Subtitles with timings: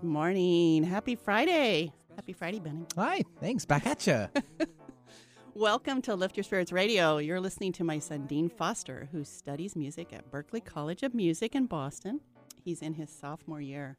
[0.00, 0.84] Good morning.
[0.84, 1.92] Happy Friday.
[2.14, 2.86] Happy Friday, Benny.
[2.96, 3.64] Hi, thanks.
[3.64, 4.28] Back at you.
[5.56, 7.18] Welcome to Lift Your Spirits Radio.
[7.18, 11.56] You're listening to my son, Dean Foster, who studies music at Berklee College of Music
[11.56, 12.20] in Boston.
[12.64, 13.98] He's in his sophomore year.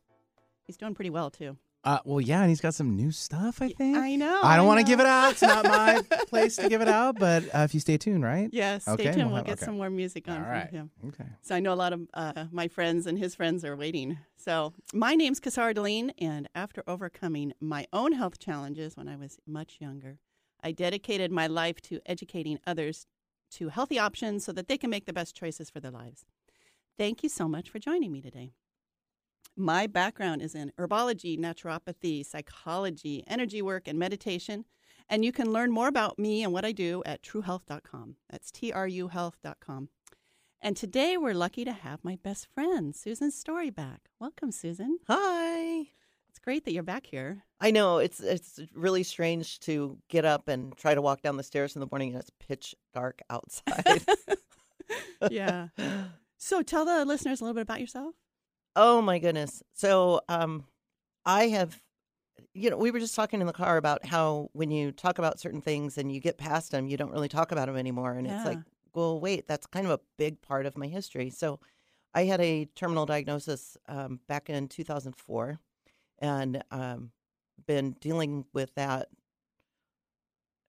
[0.63, 1.57] He's doing pretty well, too.
[1.85, 3.61] Uh, well, yeah, and he's got some new stuff.
[3.61, 3.95] I think.
[3.97, 4.41] I know.
[4.43, 5.31] I don't want to give it out.
[5.31, 7.17] It's not my place to give it out.
[7.17, 8.49] But uh, if you stay tuned, right?
[8.51, 9.17] Yes, stay Okay, tuned.
[9.17, 9.65] we'll We'll have- get okay.
[9.65, 10.69] some more music on All from right.
[10.69, 10.91] him.
[11.07, 11.23] Okay.
[11.41, 14.17] So I know a lot of uh, my friends and his friends are waiting.
[14.35, 19.39] So my name's Cassara Deline, and after overcoming my own health challenges when I was
[19.47, 20.17] much younger,
[20.61, 23.07] I dedicated my life to educating others
[23.51, 26.25] to healthy options so that they can make the best choices for their lives.
[26.97, 28.51] Thank you so much for joining me today.
[29.55, 34.65] My background is in herbology, naturopathy, psychology, energy work, and meditation.
[35.09, 38.15] And you can learn more about me and what I do at truhealth.com.
[38.29, 39.89] That's T R U health.com.
[40.61, 44.09] And today we're lucky to have my best friend, Susan Story, back.
[44.19, 44.99] Welcome, Susan.
[45.07, 45.87] Hi.
[46.29, 47.43] It's great that you're back here.
[47.59, 51.43] I know it's it's really strange to get up and try to walk down the
[51.43, 54.05] stairs in the morning and it's pitch dark outside.
[55.29, 55.67] Yeah.
[56.41, 58.15] So tell the listeners a little bit about yourself.
[58.75, 59.63] Oh my goodness.
[59.73, 60.65] So um
[61.25, 61.81] I have
[62.53, 65.39] you know, we were just talking in the car about how when you talk about
[65.39, 68.25] certain things and you get past them, you don't really talk about them anymore and
[68.27, 68.59] it's like,
[68.93, 71.29] well, wait, that's kind of a big part of my history.
[71.29, 71.59] So
[72.13, 75.59] I had a terminal diagnosis um, back in 2004
[76.19, 77.11] and um,
[77.67, 79.09] been dealing with that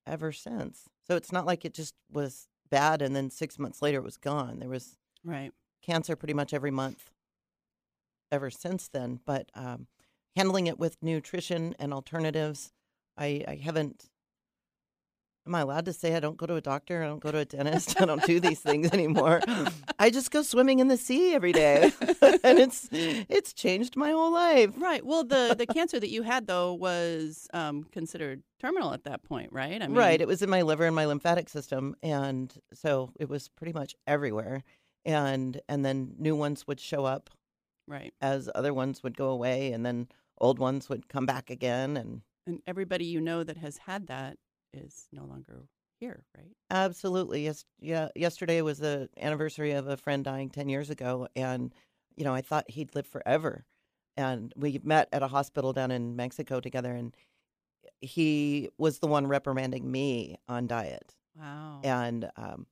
[0.06, 0.88] ever since.
[1.06, 4.16] So it's not like it just was bad and then six months later it was
[4.16, 4.58] gone.
[4.58, 5.52] There was Right.
[5.82, 7.10] cancer pretty much every month
[8.30, 9.20] ever since then.
[9.24, 9.86] But um,
[10.36, 12.72] handling it with nutrition and alternatives,
[13.16, 14.06] I, I haven't.
[15.46, 17.02] Am I allowed to say I don't go to a doctor?
[17.02, 18.00] I don't go to a dentist.
[18.00, 19.40] I don't do these things anymore.
[19.98, 21.92] I just go swimming in the sea every day,
[22.44, 24.70] and it's it's changed my whole life.
[24.76, 25.04] Right.
[25.04, 29.50] Well, the, the cancer that you had, though, was um, considered terminal at that point,
[29.50, 29.82] right?
[29.82, 30.20] I mean, right.
[30.20, 33.96] It was in my liver and my lymphatic system, and so it was pretty much
[34.06, 34.62] everywhere.
[35.06, 37.30] And and then new ones would show up
[37.90, 38.14] Right.
[38.20, 40.08] as other ones would go away, and then
[40.38, 41.96] old ones would come back again.
[41.96, 44.38] And And everybody you know that has had that
[44.72, 45.66] is no longer
[46.00, 46.52] here, right?
[46.70, 48.08] absolutely, yes, yeah.
[48.16, 51.74] Yesterday was the anniversary of a friend dying ten years ago, and
[52.16, 53.64] you know I thought he'd live forever.
[54.16, 57.14] And we met at a hospital down in Mexico together, and
[58.00, 61.14] he was the one reprimanding me on diet.
[61.38, 61.80] Wow.
[61.84, 62.66] and um,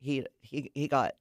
[0.00, 1.14] he he he got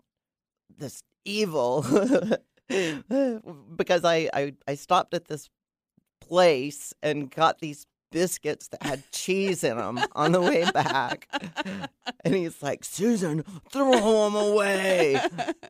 [0.78, 1.84] this evil
[3.76, 5.50] because I, I I stopped at this
[6.20, 11.28] place and got these biscuits that had cheese in them on the way back,
[12.24, 13.92] and he's like, "Susan, throw
[14.30, 15.20] them away,"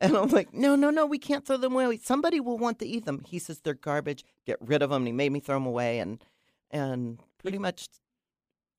[0.02, 1.98] and I'm like, "No, no, no, we can't throw them away.
[1.98, 4.24] Somebody will want to eat them." He says they're garbage.
[4.46, 5.02] Get rid of them.
[5.02, 6.24] And he made me throw them away, and
[6.72, 7.88] and pretty much.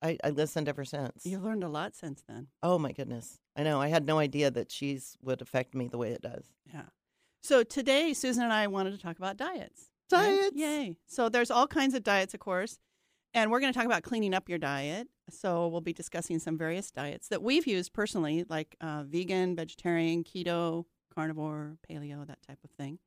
[0.00, 1.27] I, I listened ever since.
[1.27, 2.47] you learned a lot since then.
[2.62, 3.41] Oh my goodness.
[3.56, 3.81] I know.
[3.81, 6.45] I had no idea that cheese would affect me the way it does.
[6.73, 6.83] Yeah.
[7.43, 9.87] So today, Susan and I wanted to talk about diets.
[10.12, 10.28] right?
[10.28, 10.56] Diets.
[10.56, 10.97] Yay.
[11.06, 12.78] So there's all kinds of diets, of course.
[13.34, 15.09] And we're going to talk about cleaning up your diet.
[15.31, 20.25] So we'll be discussing some various diets that we've used personally, like uh, vegan, vegetarian,
[20.25, 20.84] keto,
[21.15, 22.99] carnivore, paleo, that type of thing.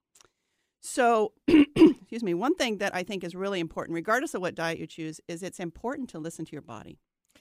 [0.84, 4.80] So, excuse me, one thing that I think is really important, regardless of what diet
[4.80, 7.00] you choose, is it's important to listen to your body.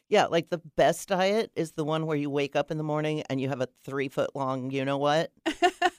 [0.09, 3.23] Yeah, like the best diet is the one where you wake up in the morning
[3.31, 5.31] and you have a three foot long, you know what?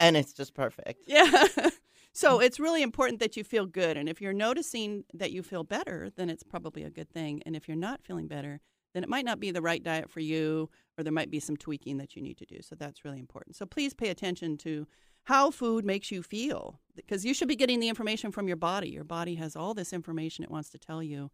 [0.00, 1.04] and it's just perfect.
[1.06, 1.30] Yeah.
[2.12, 2.44] so mm.
[2.44, 3.96] it's really important that you feel good.
[3.96, 7.42] And if you're noticing that you feel better, then it's probably a good thing.
[7.46, 8.60] And if you're not feeling better,
[8.94, 11.56] then it might not be the right diet for you, or there might be some
[11.56, 12.62] tweaking that you need to do.
[12.62, 13.56] So that's really important.
[13.56, 14.86] So please pay attention to
[15.24, 18.88] how food makes you feel because you should be getting the information from your body.
[18.88, 21.30] Your body has all this information it wants to tell you.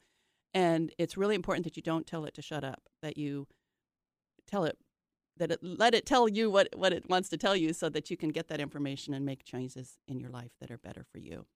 [0.54, 3.46] And it's really important that you don't tell it to shut up, that you
[4.46, 4.76] tell it
[5.38, 8.10] that it let it tell you what, what it wants to tell you so that
[8.10, 11.18] you can get that information and make changes in your life that are better for
[11.18, 11.46] you.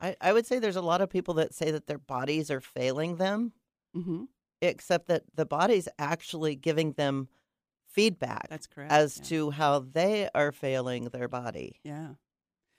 [0.00, 2.60] I, I would say there's a lot of people that say that their bodies are
[2.60, 3.52] failing them,
[3.96, 4.24] Mm-hmm.
[4.60, 7.28] except that the body's actually giving them
[7.86, 8.90] feedback That's correct.
[8.90, 9.24] as yeah.
[9.26, 11.78] to how they are failing their body.
[11.84, 12.14] Yeah.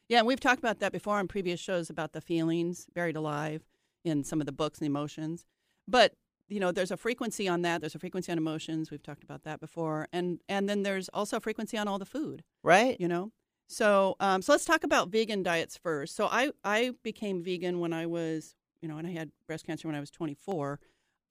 [0.10, 3.64] Yeah, and we've talked about that before on previous shows about the feelings buried alive
[4.04, 5.46] in some of the books and emotions.
[5.88, 6.14] But,
[6.48, 7.82] you know, there's a frequency on that.
[7.82, 8.92] There's a frequency on emotions.
[8.92, 10.08] We've talked about that before.
[10.14, 13.00] And and then there's also a frequency on all the food, Right?
[13.00, 13.32] you know?
[13.68, 16.16] So um, so let's talk about vegan diets first.
[16.16, 19.88] So I, I became vegan when I was, you know, and I had breast cancer
[19.88, 20.80] when I was 24.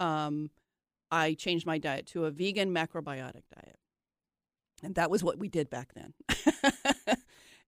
[0.00, 0.50] Um,
[1.12, 3.78] I changed my diet to a vegan macrobiotic diet.
[4.82, 6.14] and that was what we did back then.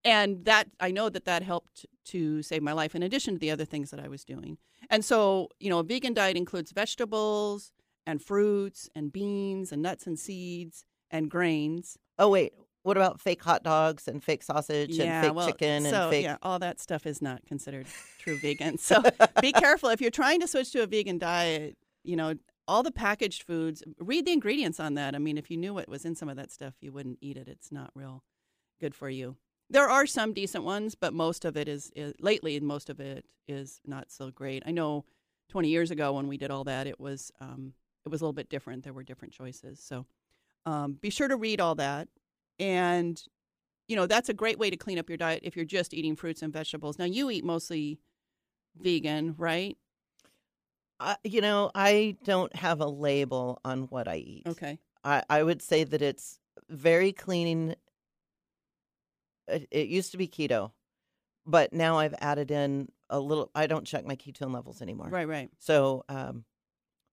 [0.06, 3.50] and that I know that that helped to save my life in addition to the
[3.50, 4.56] other things that I was doing.
[4.88, 7.72] And so, you know, a vegan diet includes vegetables
[8.06, 11.98] and fruits and beans and nuts and seeds and grains.
[12.18, 12.52] Oh wait,
[12.84, 16.24] what about fake hot dogs and fake sausage and fake well, chicken so, and fake?
[16.24, 17.86] yeah, all that stuff is not considered
[18.18, 18.78] true vegan.
[18.86, 19.02] So
[19.42, 21.76] be careful if you're trying to switch to a vegan diet.
[22.04, 22.34] You know,
[22.68, 23.82] all the packaged foods.
[23.98, 25.16] Read the ingredients on that.
[25.16, 27.36] I mean, if you knew what was in some of that stuff, you wouldn't eat
[27.36, 27.48] it.
[27.48, 28.22] It's not real
[28.80, 29.36] good for you.
[29.68, 32.58] There are some decent ones, but most of it is, is lately.
[32.60, 34.62] Most of it is not so great.
[34.66, 35.04] I know,
[35.48, 37.72] 20 years ago when we did all that, it was um,
[38.04, 38.84] it was a little bit different.
[38.84, 39.80] There were different choices.
[39.80, 40.06] So
[40.64, 42.08] um, be sure to read all that.
[42.58, 43.20] And,
[43.88, 46.16] you know, that's a great way to clean up your diet if you're just eating
[46.16, 46.98] fruits and vegetables.
[46.98, 47.98] Now, you eat mostly
[48.76, 49.76] vegan, right?
[50.98, 54.44] I, you know, I don't have a label on what I eat.
[54.46, 54.78] Okay.
[55.04, 56.38] I, I would say that it's
[56.68, 57.76] very clean.
[59.48, 60.72] It, it used to be keto,
[61.46, 63.50] but now I've added in a little.
[63.54, 65.08] I don't check my ketone levels anymore.
[65.08, 65.50] Right, right.
[65.58, 66.44] So um,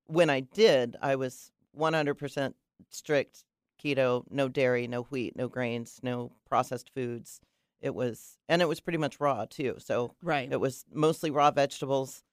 [0.07, 2.53] when I did, I was 100%
[2.89, 3.43] strict
[3.83, 7.39] keto, no dairy, no wheat, no grains, no processed foods.
[7.81, 9.75] It was, and it was pretty much raw too.
[9.79, 10.49] So Right.
[10.51, 12.23] it was mostly raw vegetables,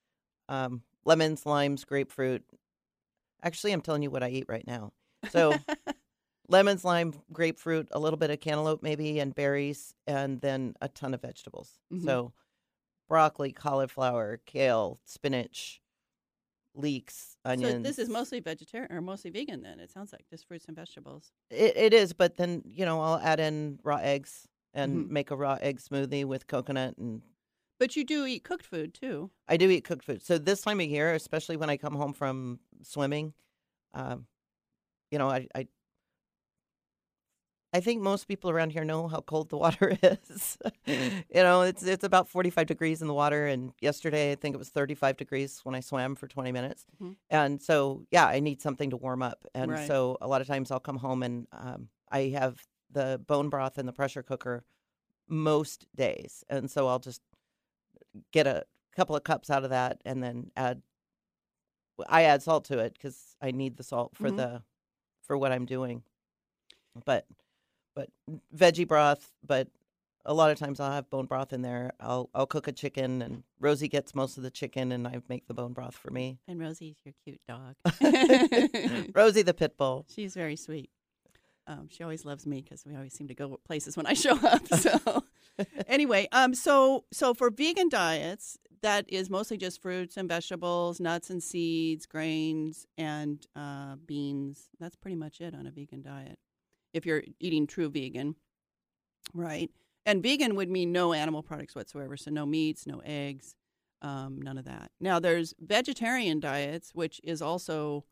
[0.47, 2.43] um, lemons, limes, grapefruit.
[3.43, 4.93] Actually, I'm telling you what I eat right now.
[5.29, 5.59] So
[6.51, 11.13] lemons, lime, grapefruit, a little bit of cantaloupe maybe, and berries, and then a ton
[11.13, 11.79] of vegetables.
[11.91, 12.05] Mhm.
[12.05, 12.33] So
[13.09, 15.81] broccoli, cauliflower, kale, spinach,
[16.75, 17.75] leeks, onions.
[17.75, 20.75] So this is mostly vegetarian or mostly vegan then, it sounds like, just fruits and
[20.75, 21.31] vegetables.
[21.49, 25.09] It, it is, but then you know I'll add in raw eggs and Mhm.
[25.09, 27.21] make a raw egg smoothie with coconut, and
[27.79, 29.31] But you do eat cooked food too.
[29.47, 30.21] I do eat cooked food.
[30.21, 33.33] So this time of year, especially when I come home from swimming,
[33.93, 34.27] um,
[35.11, 35.67] you know, I, I
[37.73, 40.57] I think most people around here know how cold the water is.
[40.85, 44.57] you know, it's it's about 45 degrees in the water and yesterday I think it
[44.57, 46.85] was 35 degrees when I swam for 20 minutes.
[47.01, 47.15] Mhm.
[47.29, 49.45] And so, yeah, I need something to warm up.
[49.53, 49.87] And Right.
[49.87, 53.77] so a lot of times I'll come home and um, I have the bone broth
[53.77, 54.65] in the pressure cooker
[55.29, 56.43] most days.
[56.49, 57.21] And so I'll just
[58.31, 58.65] get a
[58.95, 60.81] couple of cups out of that and then add
[62.07, 64.35] I add salt to it cuz I need the salt for Mhm.
[64.37, 64.63] the
[65.21, 66.03] for what I'm doing.
[67.05, 67.25] But
[67.95, 68.09] but
[68.55, 69.67] veggie broth, but
[70.25, 71.93] a lot of times I'll have bone broth in there.
[71.99, 75.47] I'll I'll cook a chicken and Rosie gets most of the chicken and I make
[75.47, 76.39] the bone broth for me.
[76.47, 77.75] And Rosie's your cute dog.
[79.15, 80.05] Rosie the pit bull.
[80.13, 80.89] She's very sweet.
[81.67, 84.37] Um, she always loves me because we always seem to go places when I show
[84.37, 84.61] up.
[84.77, 85.23] So
[85.87, 91.29] anyway, um, so so for vegan diets, that is mostly just fruits and vegetables, nuts
[91.29, 94.69] and seeds, grains, and uh, beans.
[94.79, 96.39] That's pretty much it on a vegan diet.
[96.93, 98.35] If you're eating true vegan,
[99.33, 99.69] right?
[100.05, 102.17] And vegan would mean no animal products whatsoever.
[102.17, 103.55] So no meats, no eggs,
[104.01, 104.91] um, none of that.
[104.99, 108.05] Now there's vegetarian diets, which is also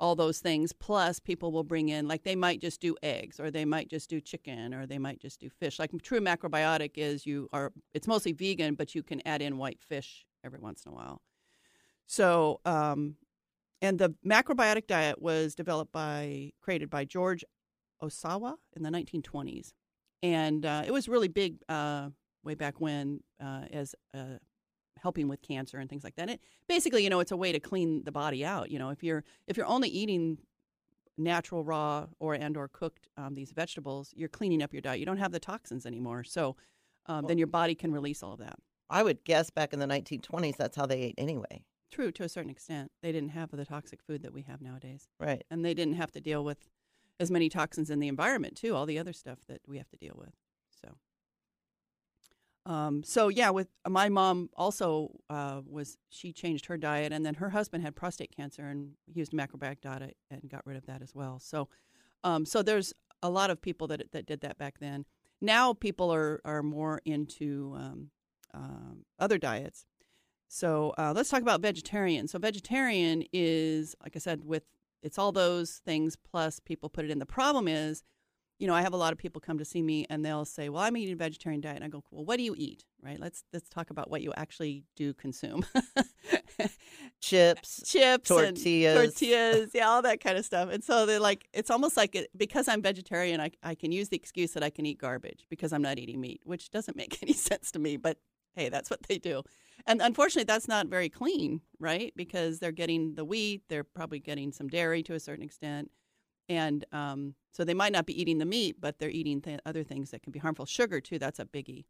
[0.00, 0.72] all those things.
[0.72, 4.08] Plus, people will bring in like they might just do eggs, or they might just
[4.08, 5.78] do chicken, or they might just do fish.
[5.78, 9.80] Like true macrobiotic is you are it's mostly vegan, but you can add in white
[9.82, 11.20] fish every once in a while.
[12.06, 13.16] So, um,
[13.82, 17.44] and the macrobiotic diet was developed by created by George
[18.02, 19.72] Ohsawa in the 1920s,
[20.22, 22.10] and uh, it was really big uh,
[22.44, 24.38] way back when uh, as uh,
[25.02, 26.28] helping with cancer and things like that.
[26.28, 28.70] It, basically, you know, it's a way to clean the body out.
[28.70, 30.38] You know, if you're if you're only eating
[31.16, 35.00] natural, raw, or and or cooked um, these vegetables, you're cleaning up your diet.
[35.00, 36.56] You don't have the toxins anymore, so
[37.06, 38.56] um, then your body can release all of that.
[38.90, 41.62] I would guess back in the 1920s that's how they ate anyway.
[41.90, 45.08] True, to a certain extent, they didn't have the toxic food that we have nowadays,
[45.18, 45.42] Right.
[45.50, 46.68] and they didn't have to deal with
[47.20, 48.74] as many toxins in the environment too.
[48.74, 50.32] All the other stuff that we have to deal with.
[50.82, 50.96] So.
[52.72, 57.34] Um, so yeah, with my mom also uh, was she changed her diet, and then
[57.34, 61.38] her husband had prostate cancer and used diet and got rid of that as well.
[61.40, 61.68] So,
[62.24, 65.06] um, so there's a lot of people that that did that back then.
[65.40, 68.10] Now people are are more into um,
[68.52, 69.86] um, other diets.
[70.48, 72.26] So uh, let's talk about vegetarian.
[72.26, 74.64] So vegetarian is, like I said, with
[75.02, 77.18] it's all those things plus people put it in.
[77.18, 78.02] The problem is,
[78.58, 80.68] you know, I have a lot of people come to see me and they'll say,
[80.68, 83.18] "Well, I'm eating a vegetarian diet," and I go, "Well, what do you eat?" Right?
[83.18, 85.64] Let's let's talk about what you actually do consume.
[87.20, 87.82] Chips.
[87.84, 89.14] Chips, Tortillas.
[89.14, 90.70] tortillas, yeah, all that kind of stuff.
[90.70, 94.08] And so they're like, it's almost like it, because I'm vegetarian, I I can use
[94.08, 97.18] the excuse that I can eat garbage because I'm not eating meat, which doesn't make
[97.22, 97.96] any sense to me.
[97.96, 98.18] But
[98.54, 99.42] hey, that's what they do.
[99.86, 102.12] And unfortunately, that's not very clean, right?
[102.16, 105.90] Because they're getting the wheat, they're probably getting some dairy to a certain extent,
[106.48, 109.84] and um, so they might not be eating the meat, but they're eating th- other
[109.84, 110.66] things that can be harmful.
[110.66, 111.84] Sugar too, that's a biggie.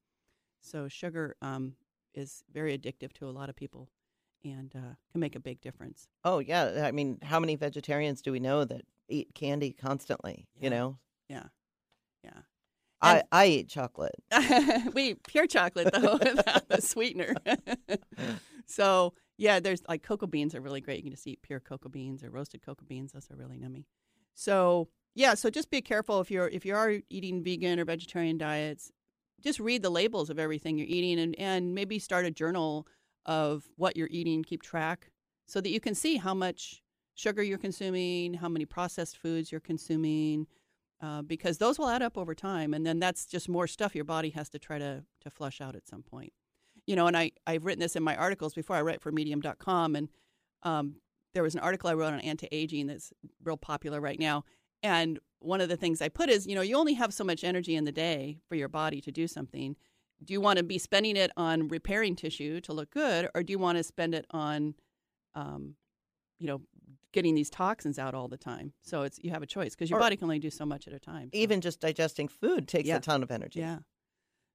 [0.60, 1.74] So sugar um,
[2.14, 3.88] is very addictive to a lot of people,
[4.44, 6.08] and uh, can make a big difference.
[6.24, 10.46] Oh yeah, I mean, how many vegetarians do we know that eat candy constantly?
[10.56, 10.64] Yeah.
[10.64, 11.42] You know, Yeah, yeah.
[13.00, 14.14] I And- I eat chocolate.
[14.94, 17.34] we eat pure chocolate though without the sweetener.
[18.66, 20.96] so yeah, there's like cocoa beans are really great.
[20.98, 23.12] You can just eat pure cocoa beans or roasted cocoa beans.
[23.12, 23.84] Those are really nummy.
[24.34, 28.38] So yeah, so just be careful if you're if you are eating vegan or vegetarian
[28.38, 28.92] diets.
[29.40, 32.88] Just read the labels of everything you're eating and, and maybe start a journal
[33.24, 35.12] of what you're eating, keep track
[35.46, 36.82] so that you can see how much
[37.14, 40.46] sugar you're consuming, how many processed foods you're consuming,
[41.00, 44.04] uh, because those will add up over time, and then that's just more stuff your
[44.04, 46.32] body has to try to to flush out at some point.
[46.86, 48.76] You know, and I I've written this in my articles before.
[48.76, 50.08] I write for Medium.com, and
[50.62, 50.96] um,
[51.34, 53.12] there was an article I wrote on anti-aging that's
[53.44, 54.44] real popular right now.
[54.82, 57.44] And one of the things I put is, you know, you only have so much
[57.44, 59.76] energy in the day for your body to do something.
[60.24, 63.52] Do you want to be spending it on repairing tissue to look good, or do
[63.52, 64.74] you want to spend it on,
[65.34, 65.76] um,
[66.38, 66.62] you know,
[67.12, 68.72] getting these toxins out all the time?
[68.82, 70.86] So it's you have a choice because your Or- body can only do so much
[70.86, 71.30] at a time.
[71.32, 72.96] So- Even just digesting food takes Yeah.
[72.96, 73.60] a ton of energy.
[73.60, 73.78] yeah.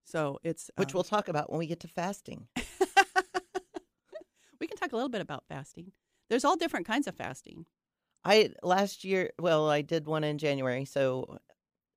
[0.06, 2.48] So it's Which um, we'll talk about when we get to fasting.
[4.60, 5.92] we can talk a little bit about fasting.
[6.30, 7.66] There's all different kinds of fasting.
[8.26, 10.86] I last year, well, I did one in January.
[10.86, 11.38] So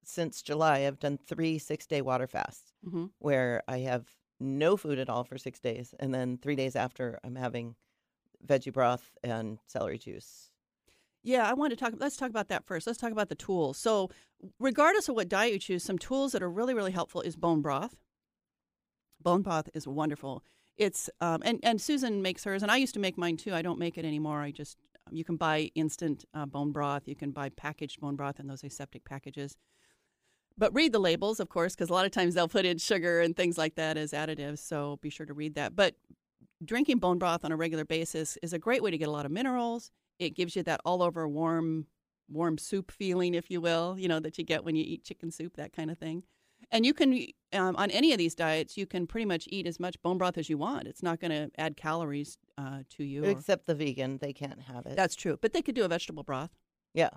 [0.04, 4.08] since July, I've done three six day water fasts hmm where I have
[4.38, 7.74] no food at all for six days, and then three days after, I'm having
[8.44, 10.50] veggie broth and celery juice.
[11.22, 11.94] Yeah, I want to talk.
[11.96, 12.86] Let's talk about that first.
[12.86, 13.78] Let's talk about the tools.
[13.78, 14.10] So,
[14.60, 17.62] regardless of what diet you choose, some tools that are really, really helpful is bone
[17.62, 17.96] broth.
[19.20, 20.44] Bone broth is wonderful.
[20.76, 23.54] It's um, and and Susan makes hers, and I used to make mine too.
[23.54, 24.40] I don't make it anymore.
[24.40, 24.78] I just
[25.10, 27.08] you can buy instant uh, bone broth.
[27.08, 29.56] You can buy packaged bone broth in those aseptic packages.
[30.58, 33.20] But read the labels, of course, because a lot of times they'll put in sugar
[33.20, 34.60] and things like that as additives.
[34.60, 35.76] So be sure to read that.
[35.76, 35.96] But
[36.64, 39.26] drinking bone broth on a regular basis is a great way to get a lot
[39.26, 39.90] of minerals.
[40.18, 41.86] It gives you that all over warm,
[42.28, 45.30] warm soup feeling, if you will, you know, that you get when you eat chicken
[45.30, 46.22] soup, that kind of thing.
[46.72, 47.12] And you can,
[47.52, 50.38] um, on any of these diets, you can pretty much eat as much bone broth
[50.38, 50.88] as you want.
[50.88, 53.24] It's not going to add calories uh, to you.
[53.24, 54.96] or- Except the vegan, they can't have it.
[54.96, 55.38] That's true.
[55.40, 56.50] But they could do a vegetable broth.
[56.94, 57.10] yeah.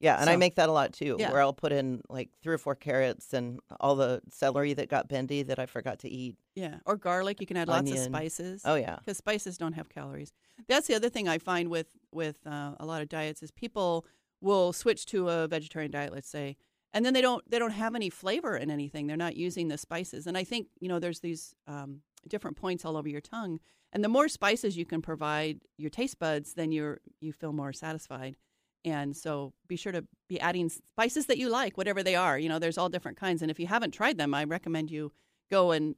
[0.00, 1.32] Yeah, and I make that a lot too, Yeah.
[1.32, 5.08] where I'll put in like three or four carrots and all the celery that got
[5.08, 6.36] bendy that I forgot to eat.
[6.54, 6.76] Yeah.
[6.86, 7.40] Or garlic.
[7.40, 8.62] You can add lots of spices.
[8.64, 10.32] Oh yeah, because spices don't have calories.
[10.68, 14.06] That's the other thing I find with with uh, a lot of diets is people
[14.40, 16.56] will switch to a vegetarian diet, let's say,
[16.92, 19.08] and then they don't they don't have any flavor in anything.
[19.08, 22.84] They're not using the spices, and I think you know there's these um, different points
[22.84, 23.58] all over your tongue,
[23.92, 27.72] and the more spices you can provide your taste buds, then you're you feel more
[27.72, 28.36] satisfied.
[28.84, 32.38] And so be sure to be adding spices that you like, whatever they are.
[32.38, 35.12] You know, there's all different kinds, and if you haven't tried them, I recommend you
[35.50, 35.94] go and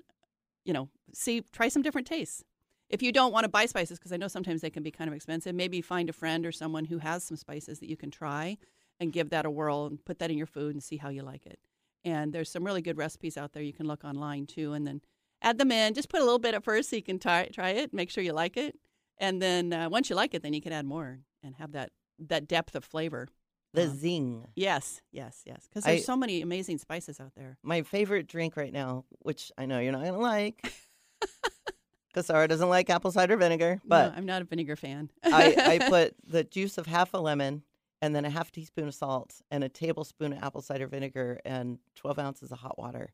[0.64, 2.44] you know see try some different tastes
[2.90, 5.08] if you don't want to buy spices, because I know sometimes they can be kind
[5.08, 8.10] of expensive, maybe find a friend or someone who has some spices that you can
[8.10, 8.58] try
[8.98, 11.22] and give that a whirl and put that in your food and see how you
[11.22, 11.60] like it.
[12.04, 15.00] And there's some really good recipes out there you can look online too, and then
[15.40, 15.94] add them in.
[15.94, 18.24] Just put a little bit at first so you can try, try it, make sure
[18.24, 18.76] you like it,
[19.18, 21.92] and then uh, once you like it, then you can add more and have that
[22.28, 23.28] that depth of flavor.
[23.72, 24.46] the Um, zing.
[24.56, 27.56] Yes, yes, yes, because there's I- so many amazing spices out there.
[27.62, 30.72] My favorite drink right now, which I know you're not gonna like,
[32.08, 35.10] because Sarah doesn't like apple cider vinegar, but no, I'm not a vinegar fan.
[35.24, 37.62] I, I put the juice of half a lemon
[38.02, 41.78] and then a half teaspoon of salt and a tablespoon of apple cider vinegar and
[41.94, 43.12] 12 ounces of hot water.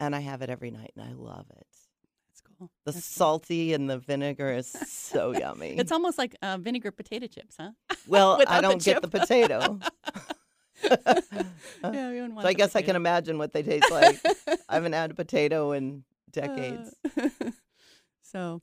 [0.00, 1.66] And I have it every night and I love it.
[2.60, 5.76] The That's salty and the vinegar is so yummy.
[5.78, 7.70] It's almost like uh, vinegar potato chips, huh?
[8.06, 9.78] well, I don't get the potato.
[10.82, 11.20] yeah,
[11.82, 14.20] so I the guess I can imagine what they taste like.
[14.68, 16.94] I haven't had a potato in decades.
[17.16, 17.28] Uh,
[18.22, 18.62] so,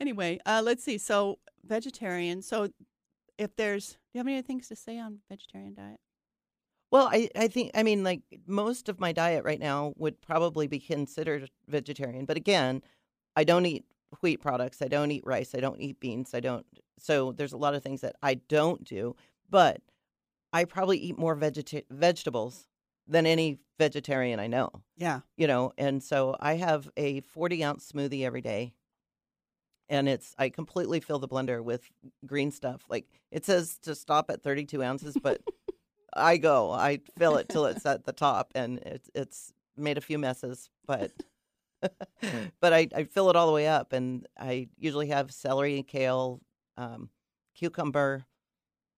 [0.00, 0.98] anyway, uh, let's see.
[0.98, 2.42] So, vegetarian.
[2.42, 2.68] So,
[3.38, 6.00] if there's, do you have any other things to say on vegetarian diet?
[6.90, 10.66] Well, I, I think, I mean, like most of my diet right now would probably
[10.66, 12.24] be considered vegetarian.
[12.24, 12.82] But again,
[13.38, 13.84] I don't eat
[14.20, 14.82] wheat products.
[14.82, 15.54] I don't eat rice.
[15.54, 16.34] I don't eat beans.
[16.34, 16.66] I don't.
[16.98, 19.14] So there's a lot of things that I don't do.
[19.48, 19.80] But
[20.52, 22.66] I probably eat more vegeta- vegetables
[23.06, 25.20] than any vegetarian I know, Yeah.
[25.36, 25.72] you know.
[25.78, 28.74] And so I have a 40 ounce smoothie every day.
[29.88, 31.88] And it's, I completely fill the blender with
[32.26, 32.82] green stuff.
[32.90, 35.40] Like it says to stop at 32 ounces, but
[36.12, 40.00] I go, I fill it till it's at the top, and it's it's made a
[40.02, 41.12] few messes, but
[42.60, 45.86] but I, I fill it all the way up, and I usually have celery, and
[45.86, 46.40] kale,
[46.76, 47.10] um,
[47.54, 48.26] cucumber,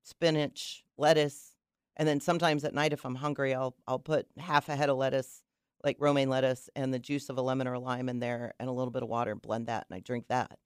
[0.04, 1.54] spinach, lettuce,
[1.96, 4.96] And then sometimes at night, if I'm hungry, I'll I'll put half a head of
[4.98, 5.42] lettuce,
[5.84, 8.68] like romaine lettuce, and the juice of a lemon or a lime in there, and
[8.68, 10.58] a little bit of water, and blend that, and I drink that.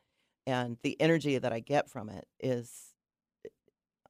[0.47, 2.95] And the energy that I get from it is,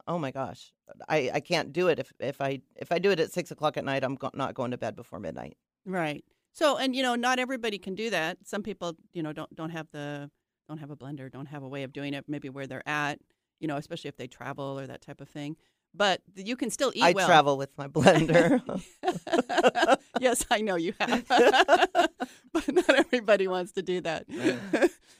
[0.07, 0.73] oh my gosh,
[1.09, 3.77] I, I can't do it if, if I if I do it at six o'clock
[3.77, 4.03] at night.
[4.03, 5.57] I'm go- not going to bed before midnight.
[5.85, 6.23] Right.
[6.55, 8.37] So, and you know, not everybody can do that.
[8.45, 10.31] Some people, you know, don't don't have the
[10.69, 12.23] don't have a blender, don't have a way of doing it.
[12.29, 13.19] Maybe where they're at,
[13.59, 15.57] you know, especially if they travel or that type of thing.
[15.93, 17.27] But you can still eat I well.
[17.27, 18.61] travel with my blender.
[20.21, 24.25] yes, I know you have, but not everybody wants to do that.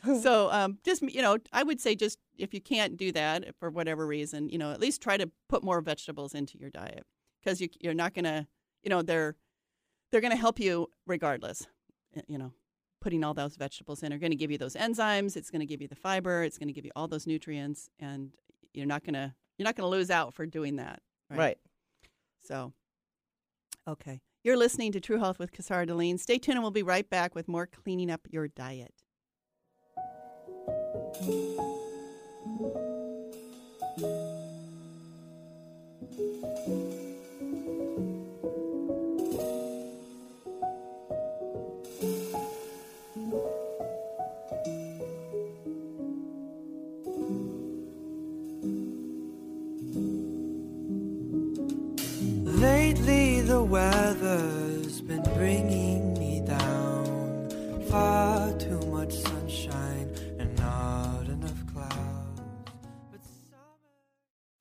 [0.21, 3.69] so, um, just you know, I would say just if you can't do that for
[3.69, 7.05] whatever reason, you know, at least try to put more vegetables into your diet
[7.43, 8.47] because you, you're not gonna,
[8.83, 9.35] you know, they're
[10.15, 11.67] they're gonna help you regardless.
[12.15, 12.53] Eh, you know,
[13.01, 15.35] putting all those vegetables in are going to give you those enzymes.
[15.35, 16.41] It's going to give you the fiber.
[16.41, 18.31] It's going to give you all those nutrients, and
[18.73, 21.01] you're not gonna you're not gonna lose out for doing that.
[21.29, 21.57] right.
[22.43, 22.71] So,
[23.89, 24.21] okay.
[24.45, 26.17] You're listening to True Health with Casara Deline.
[26.17, 28.93] Stay tuned and we'll be right back with more cleaning up your diet.
[53.65, 57.49] Weather's been bringing me down.
[57.89, 62.41] Far too much sunshine and not enough clouds.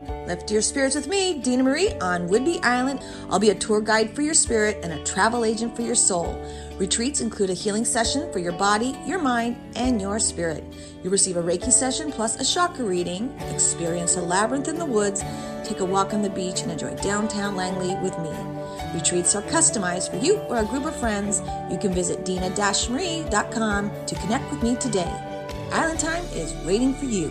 [0.01, 0.27] Summer.
[0.27, 3.05] Lift your spirits with me, Dina Marie, on Whidbey Island.
[3.29, 6.43] I'll be a tour guide for your spirit and a travel agent for your soul.
[6.79, 10.65] Retreats include a healing session for your body, your mind, and your spirit.
[11.03, 15.23] You'll receive a Reiki session plus a chakra reading, experience a labyrinth in the woods,
[15.63, 18.14] take a walk on the beach, and enjoy downtown Langley with
[19.13, 19.15] me.
[19.15, 21.43] Retreats are customized for you or a group of friends.
[21.71, 25.13] You can visit dina-marie.com to connect with me today.
[25.73, 27.31] Island Time is waiting for you.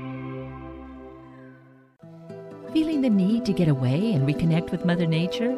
[2.73, 5.57] Feeling the need to get away and reconnect with Mother Nature?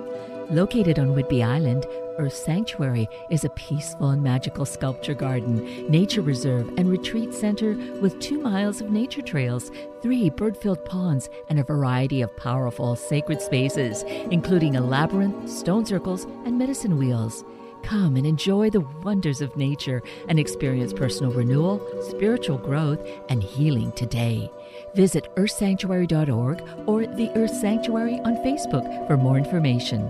[0.50, 1.86] Located on Whidbey Island,
[2.18, 8.20] Earth Sanctuary is a peaceful and magical sculpture garden, nature reserve, and retreat center with
[8.20, 9.70] two miles of nature trails,
[10.02, 15.86] three bird filled ponds, and a variety of powerful sacred spaces, including a labyrinth, stone
[15.86, 17.44] circles, and medicine wheels.
[17.84, 23.92] Come and enjoy the wonders of nature and experience personal renewal, spiritual growth, and healing
[23.92, 24.50] today.
[24.96, 30.10] Visit earthsanctuary.org or the Earth Sanctuary on Facebook for more information.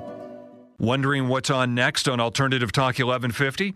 [0.80, 3.74] Wondering what's on next on Alternative Talk 1150?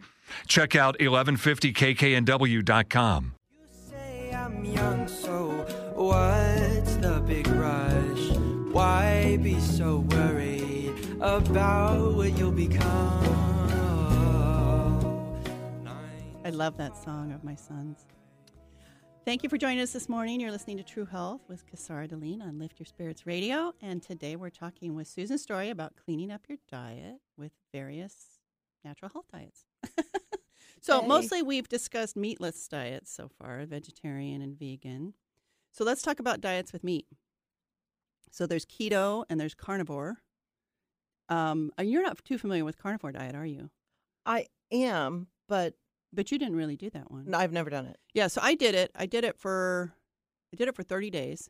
[0.48, 3.34] Check out 1150kknw.com.
[3.50, 3.58] You
[3.90, 5.48] say I'm young, so
[5.96, 8.32] what's the big rush?
[8.74, 13.24] Why be so worried about what you'll become?
[16.44, 18.06] I love that song of my son's.
[19.28, 20.40] Thank you for joining us this morning.
[20.40, 23.74] You're listening to True Health with Casara Deline on Lift Your Spirits Radio.
[23.82, 28.40] And today we're talking with Susan Story about cleaning up your diet with various
[28.86, 29.66] natural health diets.
[30.82, 31.08] so, Yay.
[31.10, 35.14] mostly we've discussed meatless diets so far, vegetarian and vegan.
[35.74, 37.06] So, let's talk about diets with meat.
[38.32, 40.20] So, there's keto and there's carnivore.
[41.28, 43.72] Um, you're not too familiar with carnivore diet, are you?
[44.26, 45.74] I am, but
[46.14, 47.26] But you didn't really do that one.
[47.30, 47.98] no, I've never done it.
[48.14, 48.92] Yeah, so I did it.
[48.96, 49.94] I did it for
[50.54, 51.50] I did it for 30 days.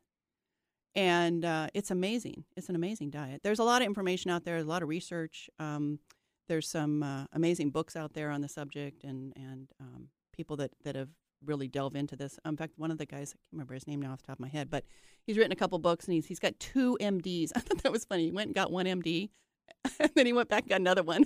[0.96, 2.46] And uh, it's amazing.
[2.56, 3.42] It's an amazing diet.
[3.44, 5.48] There's a lot of information out there, a lot of research.
[5.60, 6.00] Um,
[6.48, 10.72] there's some uh, amazing books out there on the subject and, and um, people that,
[10.84, 11.10] that have
[11.46, 12.40] really delved into this.
[12.46, 14.38] In fact, one of the guys, I can't remember his name now off the top
[14.38, 14.86] of my head, but
[15.28, 17.52] he's written a couple books and he's, he's got two MDs.
[17.56, 18.26] I thought that was funny.
[18.26, 19.30] He went and got one MD
[20.00, 21.26] and then he went back and got another one.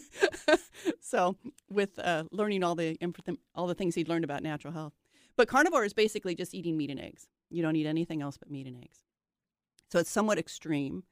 [1.02, 1.36] so
[1.70, 2.98] with uh, learning all the
[3.56, 4.94] all the things he'd learned about natural health,
[5.36, 7.28] but carnivore is basically just eating meat and eggs.
[7.50, 9.04] You don't eat anything else but meat and eggs.
[9.92, 11.04] So it's somewhat extreme,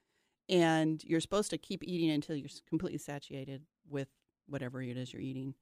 [0.48, 4.08] and you're supposed to keep eating until you're completely satiated with
[4.48, 5.56] whatever it is you're eating.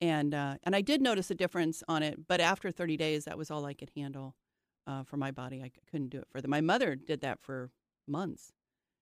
[0.00, 3.36] And uh, and I did notice a difference on it, but after 30 days, that
[3.36, 4.34] was all I could handle
[4.86, 5.62] uh, for my body.
[5.62, 6.48] I couldn't do it further.
[6.48, 7.70] My mother did that for
[8.06, 8.52] months.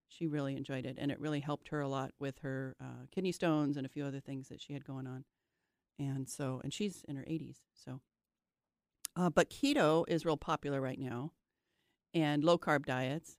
[0.08, 3.32] She really enjoyed it, and it really helped her a lot with her uh, kidney
[3.32, 5.24] stones and a few other things that she had going on.
[5.98, 7.56] And so, and she's in her 80s.
[7.74, 8.00] So,
[9.16, 11.32] uh, but keto is real popular right now,
[12.14, 13.36] and low carb diets.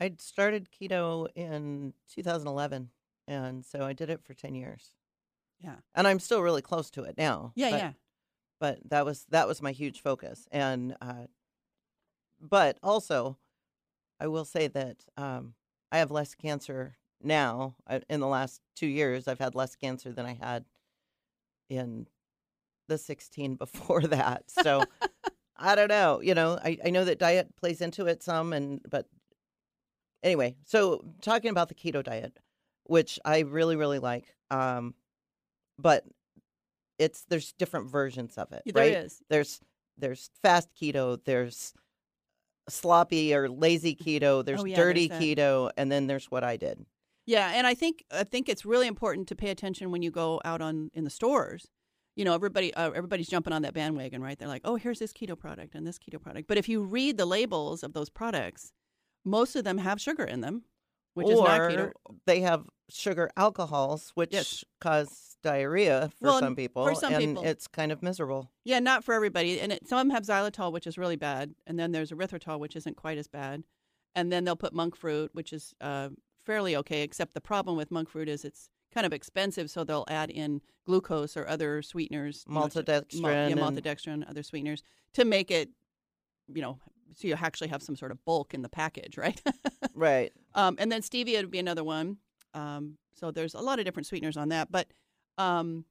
[0.00, 2.90] I started keto in 2011,
[3.28, 4.90] and so I did it for 10 years.
[5.60, 5.76] Yeah.
[5.94, 7.52] And I'm still really close to it now.
[7.54, 7.92] Yeah, but, yeah.
[8.60, 11.26] But that was that was my huge focus, and uh,
[12.40, 13.38] but also,
[14.20, 15.54] I will say that um,
[15.90, 17.76] I have less cancer now.
[17.88, 20.64] I, in the last two years, I've had less cancer than I had
[21.68, 22.06] in
[22.88, 24.44] the 16 before that.
[24.50, 24.84] So
[25.56, 26.20] I don't know.
[26.20, 29.06] You know, I, I know that diet plays into it some, and but
[30.22, 30.56] anyway.
[30.64, 32.38] So talking about the keto diet,
[32.84, 34.94] which I really really like, um,
[35.78, 36.04] but
[36.98, 38.62] it's there's different versions of it.
[38.66, 39.04] There right?
[39.04, 39.22] is.
[39.28, 39.60] There's
[39.96, 41.18] there's fast keto.
[41.24, 41.72] There's
[42.68, 44.44] sloppy or lazy keto.
[44.44, 46.84] There's Oh, yeah, dirty there's keto, and then there's what I did.
[47.26, 50.40] Yeah, and I think I think it's really important to pay attention when you go
[50.44, 51.68] out on in the stores.
[52.16, 54.38] You know, everybody uh, everybody's jumping on that bandwagon, right?
[54.38, 57.16] They're like, "Oh, here's this keto product and this keto product." But if you read
[57.16, 58.72] the labels of those products,
[59.24, 60.64] most of them have sugar in them,
[61.14, 61.78] which is not keto.
[61.88, 61.92] or
[62.26, 64.64] they have sugar alcohols, which Yes.
[64.80, 67.44] cause diarrhea for Well, some people, for some and people.
[67.44, 68.50] it's kind of miserable.
[68.64, 69.60] Yeah, not for everybody.
[69.60, 72.58] And it, some of them have xylitol, which is really bad, and then there's erythritol,
[72.58, 73.62] which isn't quite as bad.
[74.16, 76.08] And then they'll put monk fruit, which is uh,
[76.44, 77.02] fairly okay.
[77.02, 80.60] Except the problem with monk fruit is it's kind of expensive, so they'll add in
[80.86, 84.82] glucose or other sweeteners, you know, to- Maltodextrin mal- yeah, and- maltodextrin, other sweeteners
[85.14, 85.68] to make it,
[86.52, 86.78] you know,
[87.16, 89.40] so you actually have some sort of bulk in the package, right?
[89.94, 90.32] Right.
[90.54, 92.18] Um, and then stevia would be another one.
[92.54, 94.70] Um, so there's a lot of different sweeteners on that.
[94.70, 94.88] But
[95.38, 95.84] um,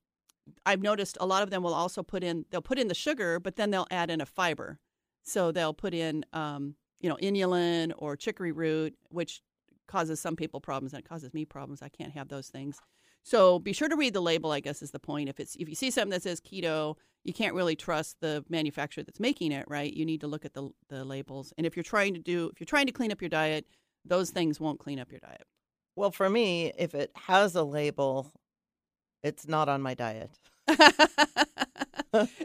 [0.65, 3.39] I've noticed a lot of them will also put in they'll put in the sugar,
[3.39, 4.79] but then they'll add in a fiber.
[5.23, 9.41] So they'll put in um, you know inulin or chicory root, which
[9.87, 11.81] causes some people problems and it causes me problems.
[11.81, 12.79] I can't have those things.
[13.23, 14.51] So be sure to read the label.
[14.51, 15.29] I guess is the point.
[15.29, 19.03] If it's if you see something that says keto, you can't really trust the manufacturer
[19.03, 19.93] that's making it, right?
[19.93, 21.53] You need to look at the the labels.
[21.57, 23.65] And if you're trying to do if you're trying to clean up your diet,
[24.05, 25.43] those things won't clean up your diet.
[25.95, 28.31] Well, for me, if it has a label,
[29.23, 30.31] it's not on my diet.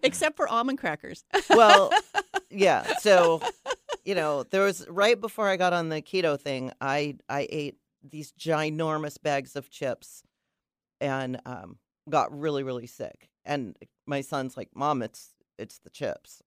[0.02, 1.24] Except for almond crackers.
[1.50, 1.92] Well,
[2.50, 2.96] yeah.
[2.98, 3.42] So,
[4.04, 7.76] you know, there was right before I got on the keto thing, I I ate
[8.02, 10.22] these ginormous bags of chips
[11.00, 13.28] and um got really really sick.
[13.44, 16.42] And my son's like, "Mom, it's it's the chips."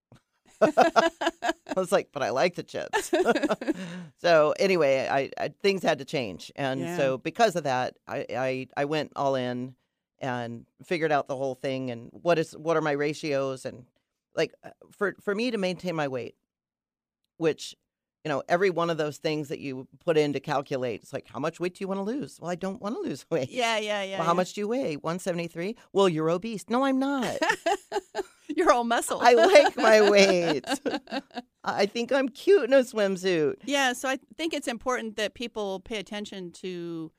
[0.61, 1.09] I
[1.75, 3.11] was like, "But I like the chips."
[4.21, 6.95] so anyway, I, I things had to change, and Yeah.
[6.95, 9.75] so because of that, I, I I went all in
[10.21, 13.85] and figured out the whole thing and what is what are my ratios and
[14.35, 16.35] like uh, for for me to maintain my weight,
[17.37, 17.75] which
[18.23, 21.27] you know every one of those things that you put in to calculate, it's like
[21.27, 22.39] how much weight do you want to lose?
[22.39, 23.49] Well, I don't want to lose weight.
[23.49, 24.19] yeah, yeah, yeah.
[24.19, 24.95] Well, how much do you weigh?
[24.95, 25.75] One seventy three.
[25.91, 26.65] Well, you're obese.
[26.69, 27.37] No, I'm not.
[28.53, 29.19] You're all muscle.
[29.21, 30.65] I like my weight.
[31.63, 33.55] I think I'm cute in a swimsuit.
[33.63, 37.13] Yeah, so I think it's important that people pay attention to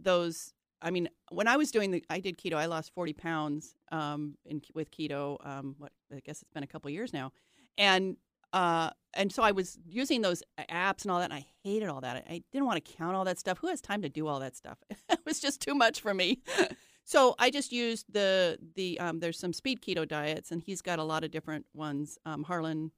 [0.00, 0.54] those.
[0.80, 2.54] I mean, when I was doing the, I did keto.
[2.54, 5.36] I lost forty pounds um, in with keto.
[5.46, 7.32] Um, what I guess it's been a couple years now,
[7.76, 8.16] and
[8.52, 12.00] uh, and so I was using those apps and all that, and I hated all
[12.00, 12.16] that.
[12.16, 13.58] I, I didn't want to count all that stuff.
[13.58, 14.78] Who has time to do all that stuff?
[15.10, 16.40] it was just too much for me.
[17.08, 20.98] So I just used the the um, there's some speed keto diets, and he's got
[20.98, 22.18] a lot of different ones.
[22.26, 22.92] Um, Harlan,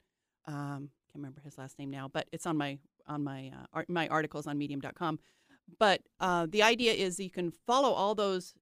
[0.46, 3.88] um, can't remember his last name now, but it's on my on my uh, art,
[3.88, 5.20] my articles on Medium.com.
[5.78, 8.54] But uh, the idea is you can follow all those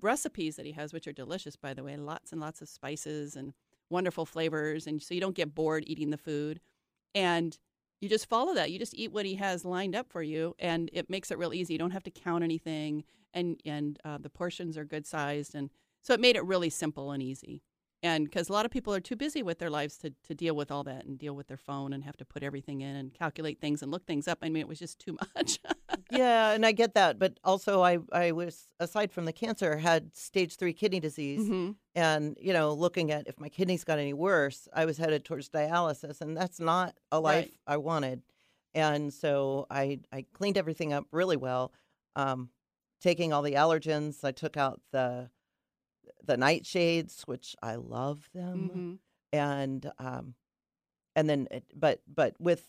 [0.00, 3.36] recipes that he has, which are delicious, by the way, lots and lots of spices
[3.36, 3.52] and
[3.90, 6.60] wonderful flavors, and so you don't get bored eating the food,
[7.14, 7.58] and
[8.00, 8.70] you just follow that.
[8.70, 11.54] You just eat what he has lined up for you, and it makes it real
[11.54, 11.74] easy.
[11.74, 15.70] You don't have to count anything, and and uh, the portions are good sized, and
[16.02, 17.62] so it made it really simple and easy.
[18.02, 20.54] And because a lot of people are too busy with their lives to, to deal
[20.54, 23.12] with all that and deal with their phone and have to put everything in and
[23.14, 24.38] calculate things and look things up.
[24.42, 25.58] I mean, it was just too much.
[26.10, 30.14] yeah, and I get that, but also I I was aside from the cancer had
[30.14, 31.76] stage 3 kidney disease Mhm.
[31.94, 35.48] and you know looking at if my kidneys got any worse, I was headed towards
[35.48, 37.54] dialysis and that's not a life Right.
[37.66, 38.22] I wanted.
[38.74, 41.72] And so I I cleaned everything up really well.
[42.14, 42.50] Um
[43.00, 44.22] taking all the allergens.
[44.22, 45.30] I took out the
[46.24, 48.98] the nightshades, which I love them, Mhm.
[49.38, 50.34] and um,
[51.14, 52.68] and then it, but but with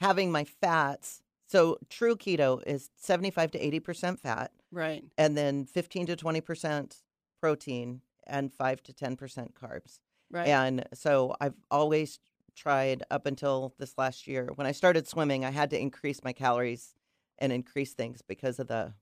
[0.00, 1.22] having my fats.
[1.48, 5.04] So true keto is seventy five to eighty percent fat, Right.
[5.16, 7.02] and then fifteen to twenty percent
[7.40, 10.00] protein, and five to ten percent carbs.
[10.30, 10.48] Right.
[10.48, 12.18] And so I've always
[12.56, 14.50] tried up until this last year.
[14.56, 16.94] When I started swimming, I had to increase my calories
[17.38, 18.94] and increase things because of the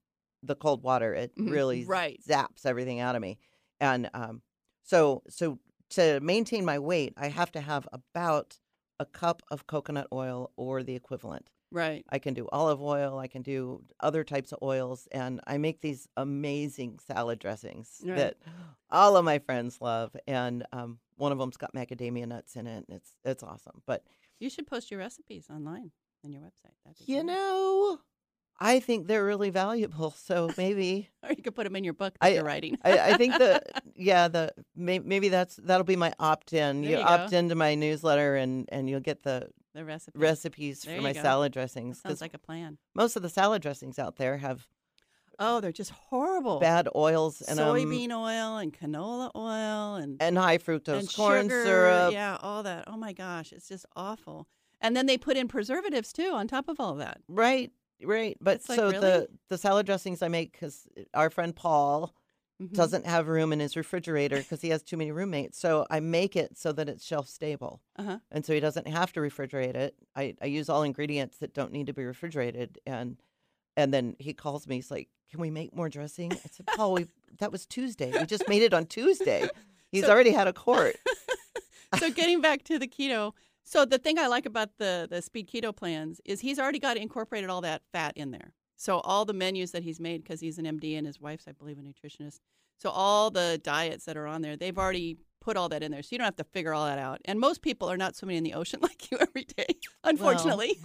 [0.43, 1.15] the cold water.
[1.15, 1.51] It Mhm.
[1.51, 2.21] really Right.
[2.23, 3.39] zaps everything out of me.
[3.85, 4.43] And um,
[4.83, 5.59] so so
[5.91, 8.59] to maintain my weight, I have to have about
[9.01, 11.47] a cup of coconut oil or the equivalent.
[11.71, 12.05] Right.
[12.09, 15.81] I can do olive oil, I can do other types of oils, and I make
[15.81, 18.17] these amazing salad dressings Right.
[18.17, 18.37] that
[18.91, 20.11] all of my friends love.
[20.29, 22.85] And um, one of them's got macadamia nuts in it.
[22.89, 23.83] And it's it's awesome.
[23.87, 24.05] But
[24.39, 25.91] You should post your recipes online
[26.25, 26.77] on your website.
[26.85, 27.27] That'd be you great.
[27.27, 27.99] know,
[28.65, 30.11] I think they're really valuable.
[30.13, 32.79] So maybe or you could put them in your book that I- you're writing.
[32.85, 33.61] I, I think the
[33.95, 36.83] yeah the may, maybe that's that'll be my opt in.
[36.83, 37.37] You, you opt go.
[37.39, 40.19] into my newsletter and and you'll get the the recipe.
[40.19, 41.21] recipes There for my go.
[41.23, 42.79] salad dressings Sounds like a plan.
[42.95, 44.67] most of the salad dressings out there have
[45.41, 46.61] Oh, they're just horrible.
[46.61, 51.65] bad oils and Soybean oil and canola oil and and high fructose and corn sugar,
[51.65, 52.13] syrup.
[52.13, 52.85] Yeah, all that.
[52.87, 54.47] Oh my gosh, it's just awful.
[54.81, 57.19] And then they put in preservatives too on top of all that.
[57.27, 57.73] Right,
[58.07, 58.37] right.
[58.41, 59.01] But It's like, so really?
[59.01, 62.15] the the salad dressings I make because our friend Paul
[62.63, 62.73] Mhm.
[62.73, 65.59] doesn't have room in his refrigerator because he has too many roommates.
[65.59, 68.19] So I make it so that it's shelf stable, Uh-huh.
[68.31, 69.97] and so he doesn't have to refrigerate it.
[70.15, 73.17] I, I use all ingredients that don't need to be refrigerated, and
[73.77, 74.77] and then he calls me.
[74.77, 77.07] He's like, "Can we make more dressing?" I said, "Paul, we
[77.41, 78.13] that was Tuesday.
[78.17, 79.49] We just made it on Tuesday.
[79.91, 80.95] He's So- already had a quart."
[81.99, 83.33] so getting back to the keto
[83.65, 86.97] so the thing i like about the the speed keto plans is he's already got
[86.97, 88.53] incorporated all that fat in there.
[88.77, 91.53] So all the menus that he's made because he's an md and his wife's i
[91.53, 92.41] believe a nutritionist.
[92.79, 96.03] So all the diets that are on there they've already put all that in there.
[96.03, 97.21] So you don't have to figure all that out.
[97.27, 100.79] And most people are not swimming in the ocean like you every day unfortunately.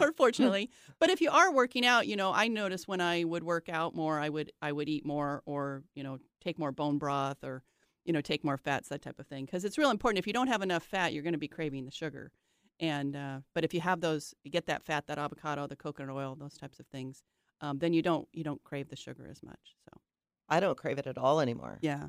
[0.00, 3.42] Or fortunately but if you are working out you know i notice when i would
[3.44, 6.98] work out more i would i would eat more or you know take more bone
[6.98, 7.62] broth or
[8.06, 9.44] you know, take more fats, that type of thing.
[9.44, 10.18] Because it's real important.
[10.18, 12.30] If you don't have enough fat, you're going to be craving the sugar.
[12.78, 16.14] And uh, but if you have those, you get that fat, that avocado, the coconut
[16.14, 17.22] oil, those types of things,
[17.60, 19.76] um, then you don't you don't crave the sugar as much.
[19.84, 20.00] So
[20.48, 21.78] I don't crave it at all anymore.
[21.80, 22.08] yeah,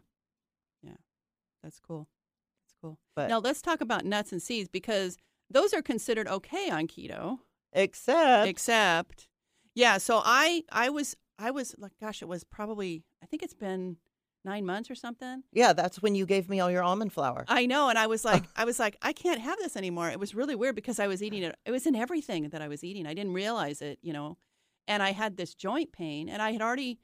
[0.83, 0.97] yeah,
[1.63, 2.07] that's cool.
[2.65, 2.99] That's cool.
[3.15, 5.17] But now let's talk about nuts and seeds because
[5.49, 7.39] those are considered okay on keto.
[7.71, 9.29] except Except,
[9.73, 9.97] yeah.
[9.97, 13.97] So I I was I was like, gosh, it was probably I think it's been
[14.47, 15.43] nine months or something.
[15.51, 17.45] yeah, that's when you gave me all your almond flour.
[17.47, 20.09] I know, and I was like, I was like, I can't have this anymore.
[20.09, 21.55] It was really weird because I was eating it.
[21.65, 23.05] It was in everything that I was eating.
[23.05, 24.37] I didn't realize it, you know,
[24.87, 26.97] and I had this joint pain, and I had already,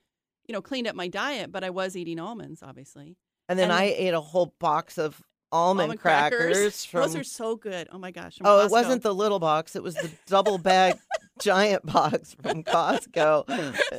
[0.47, 3.17] you know, cleaned up my diet, but I was eating almonds, obviously.
[3.49, 7.55] and then and- I ate a whole box of almond, crackers, from Those are so
[7.55, 7.87] good.
[7.91, 8.39] Oh my gosh.
[8.43, 9.75] Oh, it wasn't the little box.
[9.75, 10.97] It was the double bag
[11.39, 13.47] giant box from Costco.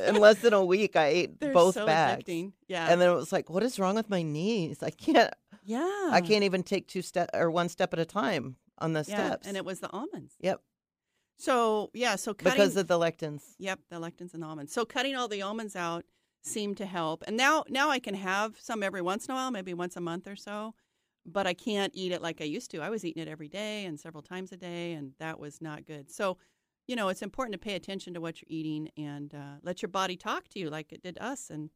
[0.07, 2.23] In less than a week, I ate They're both so bags.
[2.23, 2.53] addicting.
[2.67, 2.87] Yeah.
[2.89, 4.81] And then it was like, what is wrong with my knees?
[4.83, 5.33] I can't.
[5.63, 6.09] yeah.
[6.11, 9.27] I can't even take two step or one step at a time on the Yeah,
[9.27, 9.47] steps.
[9.47, 10.33] and it was the almonds.
[10.41, 10.61] Yep,
[11.37, 13.41] So yeah, so cutting because of the lectins.
[13.59, 14.73] Yep, the lectins and almonds.
[14.73, 16.05] So cutting all the almonds out
[16.43, 17.23] seemed to help.
[17.27, 20.01] And now now I can have some every once in a while, maybe once a
[20.01, 20.75] month or so,
[21.25, 22.81] but I can't eat it like I used to.
[22.81, 25.85] I was eating it every day and several times a day and that was not
[25.85, 26.11] good.
[26.11, 26.37] So,
[26.87, 29.89] you know, it's important to pay attention to what you're eating and uh, let your
[29.89, 31.69] body talk to you like it did us and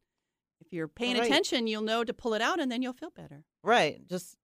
[0.61, 1.25] if you're paying Right.
[1.25, 3.45] attention, you'll know to pull it out and then you'll feel better.
[3.63, 4.05] Right.
[4.07, 4.35] Just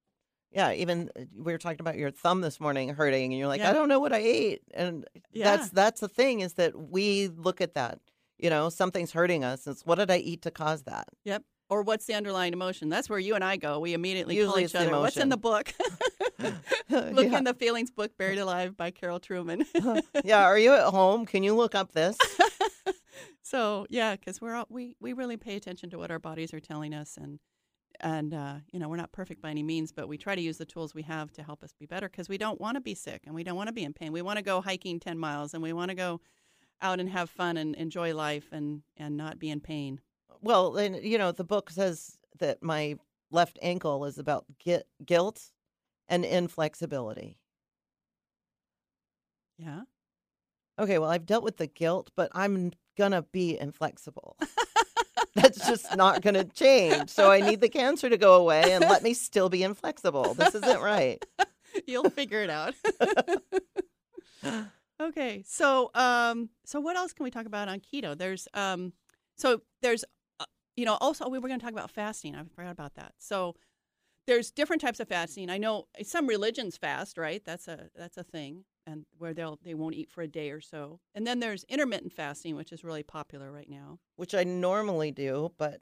[0.52, 0.72] yeah.
[0.72, 3.72] Even uh, we were talking about your thumb this morning hurting, and you're like, Yeah.
[3.72, 5.58] I don't know what I ate, and Yeah.
[5.58, 8.00] that's that's the thing is that we look at that.
[8.38, 9.68] You know, something's hurting us.
[9.68, 11.08] It's what did I eat to cause that?
[11.26, 11.44] Yep.
[11.70, 12.90] Or what's the underlying emotion?
[12.90, 13.80] That's where you and I go.
[13.80, 14.92] We immediately call each other.
[14.92, 15.74] What's in the book?
[16.90, 17.38] Look yeah.
[17.38, 19.66] in the feelings book, Buried Alive by Karol Truman.
[20.24, 20.44] yeah.
[20.44, 21.26] Are you at home?
[21.26, 22.18] Can you look up this?
[23.42, 26.60] so yeah, because we're all, we we really pay attention to what our bodies are
[26.60, 27.40] telling us, and
[28.00, 30.58] and uh, you know we're not perfect by any means, but we try to use
[30.58, 32.94] the tools we have to help us be better because we don't want to be
[32.94, 34.12] sick and we don't want to be in pain.
[34.12, 36.22] We want to go hiking ten miles and we want to go
[36.82, 40.00] out and have fun and enjoy life and and not be in pain.
[40.46, 42.98] Well, and you know, the book says that my
[43.32, 45.50] left ankle is about gui- guilt
[46.08, 47.40] and inflexibility.
[49.58, 49.82] Yeah.
[50.78, 54.38] Okay, well, I've dealt with the guilt, but I'm gonna be inflexible.
[55.36, 57.10] That's just not gonna change.
[57.10, 60.36] So I need the cancer to go away and let me still be inflexible.
[60.36, 61.26] This isn't right.
[61.88, 62.76] You'll figure it out.
[65.02, 68.16] okay, so um, so what else can we talk about on keto?
[68.16, 68.94] There's um,
[69.38, 70.06] So there's,
[70.76, 72.36] you know, also we were going to talk about fasting.
[72.36, 73.14] I forgot about that.
[73.18, 73.56] So
[74.28, 75.50] there's different types of fasting.
[75.50, 77.44] I know eh, some religions fast, right?
[77.46, 80.62] That's a that's a thing, and where they'll they won't eat for a day or
[80.62, 81.00] so.
[81.14, 84.00] And then there's intermittent fasting, which is really popular right now.
[84.16, 85.82] Which I normally do, but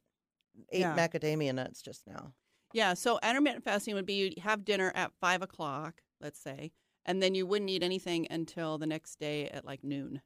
[0.71, 0.95] ate Yeah.
[0.95, 2.33] macadamia nuts just now.
[2.73, 2.93] Yeah.
[2.95, 6.71] So intermittent fasting would be you have dinner at five o'clock, let's say,
[7.05, 10.21] and then you wouldn't eat anything until the next day at like noon,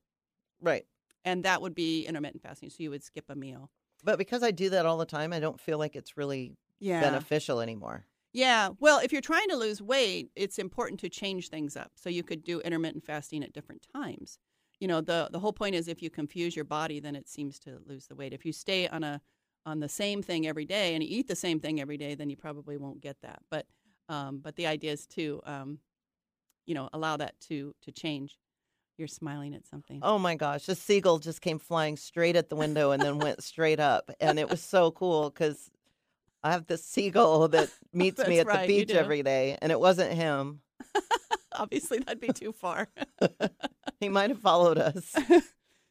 [0.61, 0.85] Right.
[1.23, 2.69] and that would be intermittent fasting.
[2.69, 3.69] So you would skip a meal.
[4.03, 6.99] But because I do that all the time, I don't feel like it's really Yeah.
[6.99, 8.07] beneficial anymore.
[8.33, 8.69] Yeah.
[8.79, 11.91] Well, if you're trying to lose weight, it's important to change things up.
[11.95, 14.37] So you could do intermittent fasting at different times.
[14.79, 17.57] You know, the the whole point is if you confuse your body, then it seems
[17.59, 18.33] to lose the weight.
[18.33, 19.21] If you stay on a
[19.65, 22.29] on the same thing every day and you eat the same thing every day, then
[22.29, 23.41] you probably won't get that.
[23.49, 23.65] But
[24.09, 25.79] um, but the idea is to um,
[26.65, 28.37] you know allow that to to change.
[28.97, 29.99] You're smiling at something.
[30.01, 33.43] Oh my gosh, the seagull just came flying straight at the window and then went
[33.43, 34.09] straight up.
[34.19, 35.69] And it was so cool because
[36.43, 39.79] I have this seagull that meets me at right, the beach every day, and it
[39.79, 40.61] wasn't him.
[41.53, 42.89] Obviously, that'd be too far.
[43.99, 45.15] He might have followed us.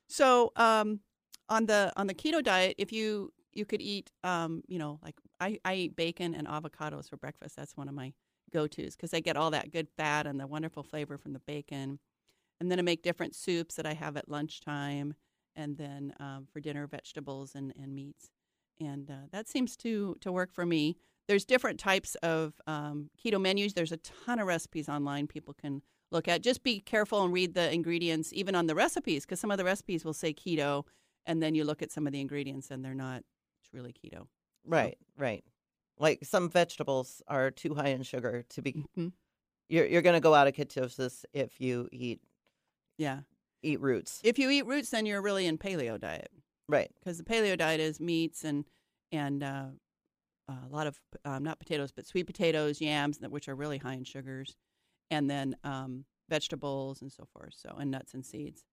[0.09, 1.01] So um,
[1.49, 5.17] on the on the keto diet, if you you could eat, um, you know, like
[5.41, 7.57] I, I eat bacon and avocados for breakfast.
[7.57, 8.13] That's one of my
[8.53, 11.41] go tos because I get all that good fat and the wonderful flavor from the
[11.41, 11.99] bacon.
[12.61, 15.15] And then I make different soups that I have at lunchtime,
[15.55, 18.31] and then um, for dinner, vegetables and, and meats.
[18.81, 20.97] And uh, that seems to to work for me.
[21.29, 23.75] There's different types of um, keto menus.
[23.75, 26.43] There's a ton of recipes online people can look at.
[26.43, 29.65] Just be careful and read the ingredients, even on the recipes, because some of the
[29.65, 30.85] recipes will say keto,
[31.27, 33.23] and then you look at some of the ingredients and they're not
[33.69, 34.29] truly keto.
[34.65, 35.45] Right, right.
[35.99, 38.85] Like some vegetables are too high in sugar to be.
[38.97, 39.13] Mhm.
[39.69, 42.21] You're you're going to go out of ketosis if you eat
[42.99, 43.21] Yeah.
[43.63, 44.21] eat roots.
[44.25, 46.31] If you eat roots, then you're really in paleo diet
[46.69, 46.91] Right.
[46.99, 48.65] because the paleo diet is meats and
[49.13, 49.67] and uh,
[50.49, 54.05] a lot of um, not potatoes, but sweet potatoes, yams, which are really high in
[54.05, 54.57] sugars,
[55.11, 57.55] and then um, vegetables and so forth.
[57.57, 58.65] So and nuts and seeds.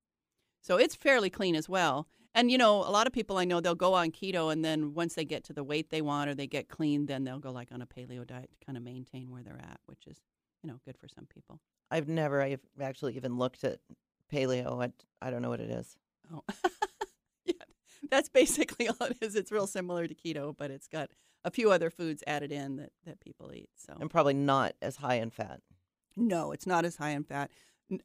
[0.61, 2.07] So it's fairly clean as well.
[2.35, 4.93] And you know, a lot of people I know they'll go on keto, and then
[4.93, 7.51] once they get to the weight they want or they get clean, then they'll go
[7.51, 10.17] like on a paleo diet to kind of maintain where they're at, which is
[10.63, 11.59] you know good for some people.
[11.91, 13.79] I've never I've actually even looked at
[14.31, 14.83] paleo.
[14.83, 14.91] I,
[15.25, 15.97] I don't know what it is.
[16.33, 16.43] Oh,
[17.45, 17.53] yeah,
[18.09, 19.35] that's basically all it is.
[19.35, 21.09] It's real similar to keto, but it's got
[21.43, 23.69] a few other foods added in that, that people eat.
[23.75, 25.59] So And probably not as high in fat.
[26.15, 27.51] no, it's not as high in fat.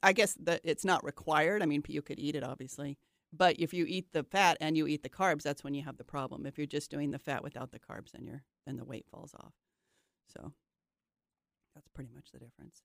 [0.02, 1.62] I guess that it's not required.
[1.62, 2.98] I mean, you could eat it obviously,
[3.33, 5.96] but if you eat the fat and you eat the carbs, that's when you have
[5.98, 6.46] the problem.
[6.46, 9.35] If you're just doing the fat without the carbs, then you're then the weight falls
[9.38, 9.52] off.
[10.37, 10.52] So
[11.74, 12.83] that's pretty much the difference.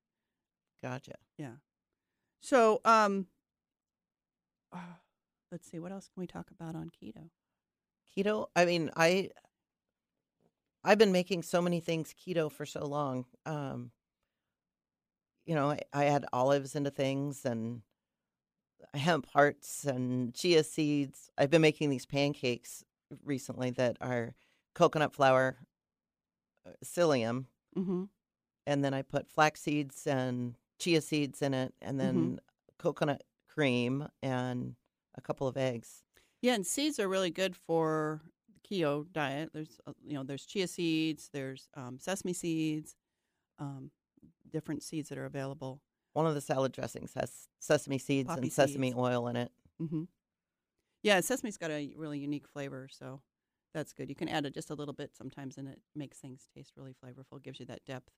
[0.82, 1.14] Gotcha.
[1.38, 1.54] Yeah.
[2.44, 3.28] So um,
[5.50, 7.30] let's see, what else can we talk about on keto?
[8.16, 9.30] Keto, I mean, I
[10.84, 13.26] I've been making so many things keto for so long.
[13.46, 13.92] Um
[15.46, 17.82] you know, I, I add olives into things and
[18.94, 21.30] hemp hearts and chia seeds.
[21.38, 22.84] I've been making these pancakes
[23.24, 24.36] recently that are
[24.76, 25.58] coconut flour,
[26.68, 27.46] uh, psyllium,
[27.78, 28.04] Mm-hmm.
[28.68, 32.40] and then I put flax seeds and chia seeds in it, and then
[32.80, 34.76] coconut cream and
[35.16, 36.04] a couple of eggs.
[36.42, 38.22] Yeah, and seeds are really good for
[38.54, 39.52] the keto diet.
[39.54, 42.96] There's uh, you know there's chia seeds, there's um, sesame seeds,
[43.60, 43.92] um,
[44.50, 45.82] different seeds that are available.
[46.14, 49.52] One of the salad dressings has sesame seeds Poppy and sesame oil in it.
[49.80, 50.04] hmm
[51.04, 53.22] Yeah, sesame's got a really unique flavor, so
[53.74, 54.10] that's good.
[54.10, 56.94] You can add it just a little bit sometimes, and it makes things taste really
[56.94, 57.42] flavorful.
[57.42, 58.12] Gives you that depth.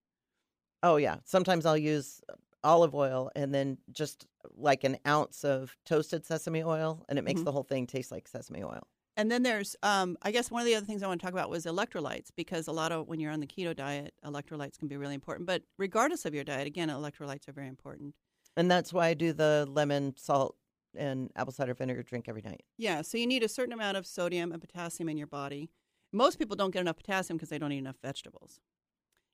[0.84, 2.36] Oh yeah, sometimes I'll use uh,
[2.66, 7.42] olive oil and then just like an ounce of toasted sesame oil, and it makes
[7.42, 7.46] Mhm.
[7.46, 8.88] the whole thing taste like sesame oil.
[9.18, 11.34] And then there's, um, I guess, one of the other things I want to talk
[11.34, 14.90] about was electrolytes because a lot of when you're on the keto diet, electrolytes can
[14.90, 15.48] be really important.
[15.48, 18.16] But regardless of your diet, again, electrolytes are very important.
[18.58, 20.58] And that's why I do the lemon, salt,
[20.96, 22.66] and apple cider vinegar drink every night.
[22.78, 25.72] Yeah, so you need a certain amount of sodium and potassium in your body.
[26.12, 28.60] Most people don't get enough potassium because they don't eat enough vegetables.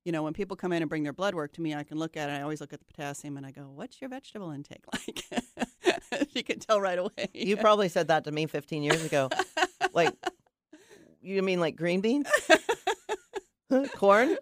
[0.03, 1.99] You know, when people come in and bring their blood work to me, I can
[1.99, 2.33] look at it.
[2.33, 5.23] I always look at the potassium and I go, "What's your vegetable intake like?"
[6.35, 7.29] you can tell right away.
[7.33, 9.29] You probably said that to me 15 years ago.
[9.93, 10.13] like,
[11.21, 12.27] you mean like green beans,
[13.95, 14.37] corn?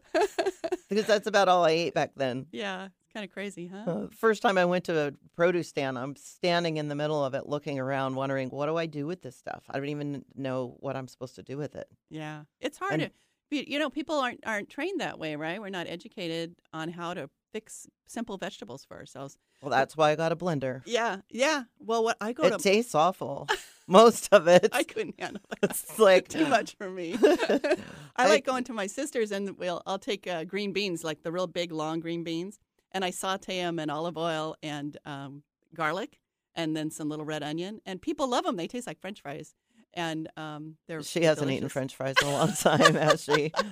[0.89, 2.47] Because that's about all I ate back then.
[2.51, 3.83] yeah, it's kind of crazy, huh?
[3.91, 7.33] Uh, first time I went to a produce stand, I'm standing in the middle of
[7.35, 9.63] it, looking around, wondering, what do I do with this stuff?
[9.69, 11.87] I don't even know what I'm supposed to do with it.
[12.09, 13.11] Yeah, it's hard And- to.
[13.51, 15.59] You know, people aren't aren't trained that way, right?
[15.59, 19.37] We're not educated on how to fix simple vegetables for ourselves.
[19.61, 20.81] Well, that's why I got a blender.
[20.85, 21.63] Yeah, yeah.
[21.79, 23.47] Well, what I go It to tastes awful.
[23.87, 24.69] most of it.
[24.71, 25.71] I couldn't handle that.
[25.71, 27.17] It's like Too much for me.
[28.15, 31.31] I like going to my sister's and we'll I'll take uh, green beans, like the
[31.31, 32.59] real big long green beans,
[32.91, 35.43] and I saute them in olive oil and um,
[35.73, 36.19] garlic,
[36.55, 37.81] and then some little red onion.
[37.85, 38.55] And people love them.
[38.57, 39.55] They taste like French fries,
[39.93, 41.69] and um, they're She hasn't eaten.
[41.69, 43.51] French fries in a long time, has she?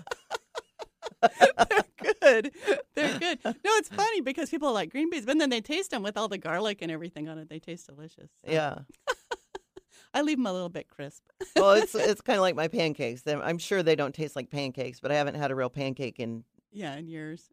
[1.21, 2.51] They're good.
[2.95, 3.39] They're good.
[3.43, 6.27] No, it's funny because people like green beans, but then they taste them with all
[6.27, 7.49] the garlic and everything on it.
[7.49, 8.29] They taste delicious.
[8.45, 8.79] So Yeah.
[10.13, 11.23] I leave them a little bit crisp.
[11.55, 13.23] Well, it's it's kind of like my pancakes.
[13.27, 16.43] I'm sure they don't taste like pancakes, but I haven't had a real pancake in
[16.71, 17.49] yeah, in years.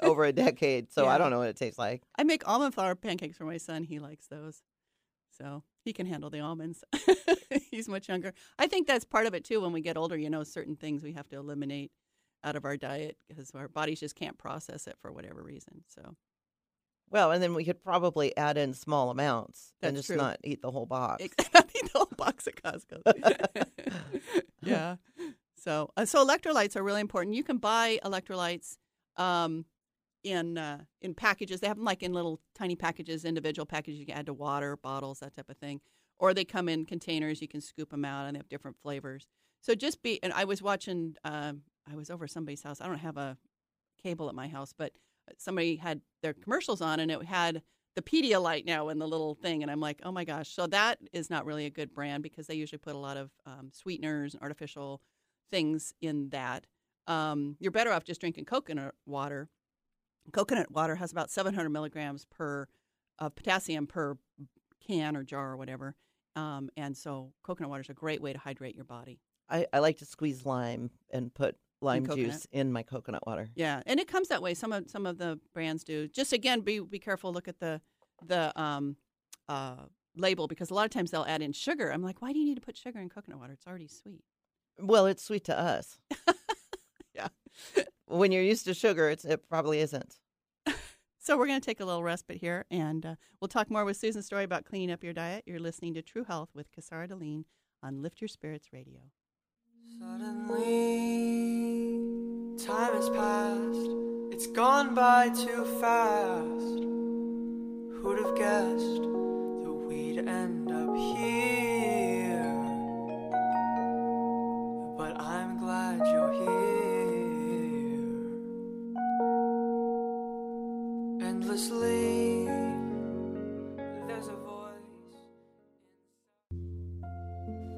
[0.00, 2.02] over a decade, so I don't know what it tastes like.
[2.16, 3.82] I make almond flour pancakes for my son.
[3.82, 4.62] He likes those.
[5.36, 6.84] So he can handle the almonds.
[7.70, 8.32] He's much younger.
[8.58, 9.60] I think that's part of it too.
[9.60, 11.90] When we get older, you know, certain things we have to eliminate
[12.44, 15.84] out of our diet because our bodies just can't process it for whatever reason.
[15.88, 16.16] So
[17.10, 20.16] Well, and then we could probably add in small amounts and just true.
[20.16, 21.24] not eat the whole box.
[21.24, 23.66] exactly the whole box of Costco.
[24.62, 24.96] yeah.
[25.56, 27.36] So uh, so electrolytes are really important.
[27.36, 28.76] You can buy electrolytes
[29.16, 29.64] um,
[30.24, 31.60] in uh, in packages.
[31.60, 34.76] They have them like in little tiny packages, individual packages you can add to water
[34.76, 35.80] bottles, that type of thing.
[36.18, 37.42] Or they come in containers.
[37.42, 39.26] You can scoop them out, and they have different flavors.
[39.60, 40.22] So just be.
[40.22, 41.16] And I was watching.
[41.24, 42.80] Um, I was over somebody's house.
[42.80, 43.36] I don't have a
[44.02, 44.92] cable at my house, but
[45.38, 47.62] somebody had their commercials on, and it had
[47.94, 50.50] the Pedialyte now in the little thing, and I'm like, oh my gosh.
[50.54, 53.30] So that is not really a good brand because they usually put a lot of
[53.44, 55.00] um, sweeteners and artificial
[55.50, 56.66] things in that.
[57.06, 59.48] Um, you're better off just drinking coconut water.
[60.32, 62.68] Coconut water has about 700 milligrams per
[63.18, 64.16] of potassium per
[64.86, 65.94] can or jar or whatever,
[66.36, 69.20] um, and so coconut water is a great way to hydrate your body.
[69.48, 73.50] I, I like to squeeze lime and put lime juice in my coconut water.
[73.54, 74.54] Yeah, and it comes that way.
[74.54, 76.08] Some of some of the brands do.
[76.08, 77.32] Just again, be be careful.
[77.32, 77.80] Look at the
[78.24, 78.96] the um,
[79.48, 79.84] uh,
[80.16, 81.92] label because a lot of times they'll add in sugar.
[81.92, 83.52] I'm like, why do you need to put sugar in coconut water?
[83.52, 84.22] It's already sweet.
[84.78, 85.98] Well, it's sweet to us.
[87.14, 87.28] Yeah.
[88.12, 90.18] When you're used to sugar, it's, it probably isn't.
[91.24, 93.96] So we're going to take a little respite here, and uh, we'll talk more with
[93.96, 95.44] Susan Story about cleaning up your diet.
[95.46, 97.44] You're listening to True Health with Kasara Deline
[97.80, 98.98] on Lift Your Spirits Radio.
[100.00, 100.56] Suddenly,
[102.66, 103.88] time has passed.
[104.32, 106.82] It's gone by too fast.
[108.02, 109.02] Who'd have guessed
[109.62, 111.51] that we'd end up here?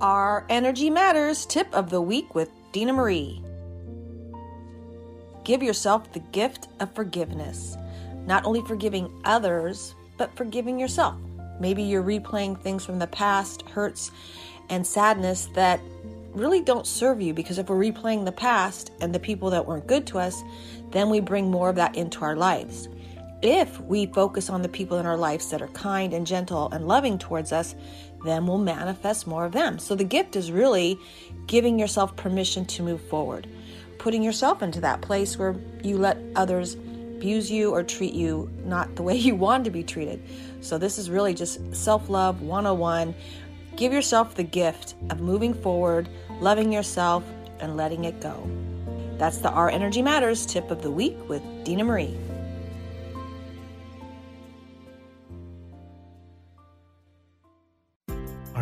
[0.04, 3.42] Our Energy Matters tip of the week with Dina Marie.
[5.44, 7.78] Give yourself the gift of forgiveness.
[8.26, 11.14] Not only forgiving others, but forgiving yourself.
[11.58, 14.10] Maybe you're replaying things from the past, hurts,
[14.68, 15.80] and sadness that
[16.34, 19.86] really don't serve you because if we're replaying the past and the people that weren't
[19.86, 20.44] good to us,
[20.90, 22.90] then we bring more of that into our lives.
[23.40, 26.88] If we focus on the people in our lives that are kind and gentle and
[26.88, 27.74] loving towards us,
[28.24, 29.78] then we'll manifest more of them.
[29.78, 30.98] So the gift is really
[31.46, 33.46] giving yourself permission to move forward,
[33.98, 38.96] putting yourself into that place where you let others abuse you or treat you not
[38.96, 40.22] the way you want to be treated.
[40.60, 43.14] So this is really just self love 101.
[43.76, 46.08] Give yourself the gift of moving forward,
[46.40, 47.24] loving yourself,
[47.60, 48.48] and letting it go.
[49.18, 52.16] That's the Our Energy Matters tip of the week with Dina Marie.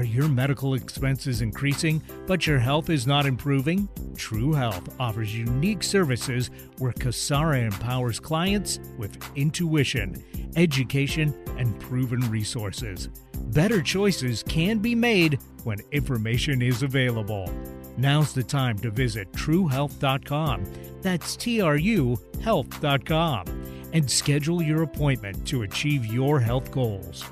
[0.02, 3.88] Are your medical expenses increasing, but your health is not improving?
[4.16, 10.20] True Health offers unique services where Kasara empowers clients with intuition,
[10.56, 13.10] education, and proven resources.
[13.52, 17.48] Better choices can be made when information is available.
[17.96, 20.64] Now's the time to visit truhealth.com.
[21.00, 23.44] That's T R U health.com
[23.92, 27.24] and schedule your appointment to achieve your health goals.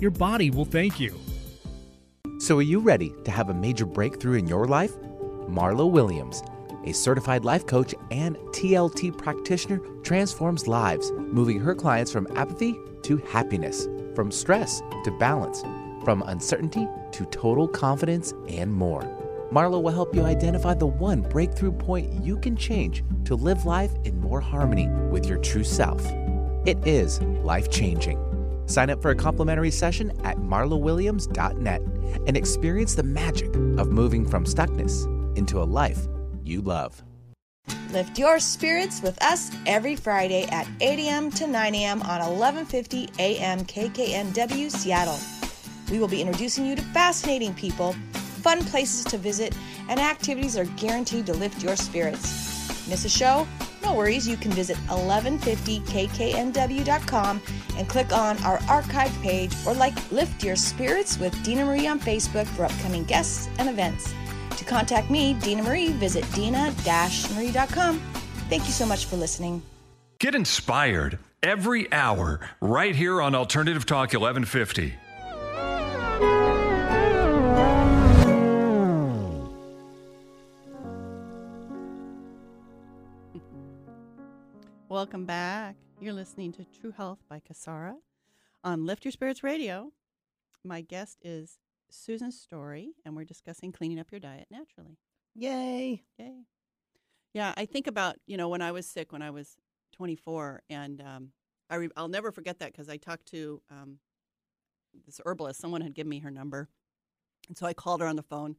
[0.00, 1.18] Your body will thank you.
[2.40, 4.96] So, are you ready to have a major breakthrough in your life?
[5.46, 6.42] Marlo Williams,
[6.86, 13.18] a certified life coach and TLT practitioner, transforms lives, moving her clients from apathy to
[13.18, 15.60] happiness, from stress to balance,
[16.02, 19.02] from uncertainty to total confidence, and more.
[19.52, 23.92] Marlo will help you identify the one breakthrough point you can change to live life
[24.04, 26.02] in more harmony with your true self.
[26.64, 28.29] It is life changing.
[28.70, 31.80] Sign up for a complimentary session at marlowilliams.net
[32.28, 35.06] and experience the magic of moving from stuckness
[35.36, 36.06] into a life
[36.44, 37.02] you love.
[37.90, 41.32] Lift your spirits with us every Friday at 8 a.m.
[41.32, 42.00] to 9 a.m.
[42.02, 43.58] on 1150 a.m.
[43.64, 45.18] KKNW Seattle.
[45.90, 49.52] We will be introducing you to fascinating people, fun places to visit,
[49.88, 52.59] and activities are guaranteed to lift your spirits.
[52.90, 53.46] Miss a show?
[53.82, 57.40] No worries, you can visit 1150kknw.com
[57.76, 62.00] and click on our archive page or like Lift Your Spirits with Dina Marie on
[62.00, 64.12] Facebook for upcoming guests and events.
[64.56, 68.00] To contact me, Dina Marie, visit dina-marie.com.
[68.50, 69.62] Thank you so much for listening.
[70.18, 74.92] Get inspired every hour right here on Alternative Talk 1150.
[85.00, 85.76] Welcome back.
[85.98, 87.94] You're listening to True Health by Kasara
[88.62, 89.92] on Lift Your Spirits Radio.
[90.62, 94.98] My guest is Susan Story, and we're discussing cleaning up your diet naturally.
[95.34, 96.02] Yay.
[96.18, 96.44] Yay.
[97.32, 99.56] Yeah, I think about, you know, when I was sick when I was
[99.96, 101.30] 24, and um,
[101.70, 104.00] I re- I'll never forget that because I talked to um,
[105.06, 105.62] this herbalist.
[105.62, 106.68] Someone had given me her number.
[107.48, 108.56] And so I called her on the phone,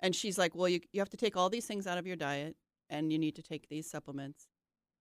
[0.00, 2.16] and she's like, Well, you, you have to take all these things out of your
[2.16, 2.56] diet,
[2.90, 4.48] and you need to take these supplements,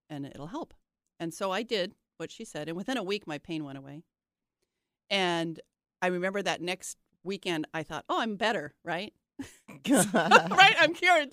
[0.10, 0.74] and it'll help.
[1.20, 4.04] And so I did what she said, and within a week, my pain went away.
[5.10, 5.60] And
[6.02, 9.14] I remember that next weekend, I thought, Oh, I'm better, right?
[9.90, 10.76] right?
[10.80, 11.30] I'm cured.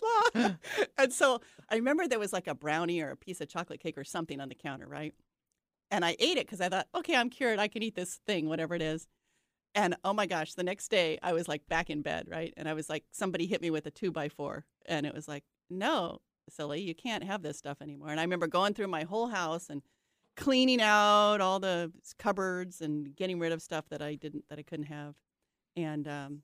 [0.98, 3.98] and so I remember there was like a brownie or a piece of chocolate cake
[3.98, 5.14] or something on the counter, right?
[5.90, 7.58] And I ate it because I thought, okay, I'm cured.
[7.58, 9.06] I can eat this thing, whatever it is.
[9.74, 12.54] And oh my gosh, the next day I was like back in bed, right?
[12.56, 14.64] And I was like, somebody hit me with a two by four.
[14.86, 18.10] And it was like, no, silly, you can't have this stuff anymore.
[18.10, 19.82] And I remember going through my whole house and
[20.36, 24.62] cleaning out all the cupboards and getting rid of stuff that I didn't, that I
[24.62, 25.14] couldn't have.
[25.76, 26.42] And, um,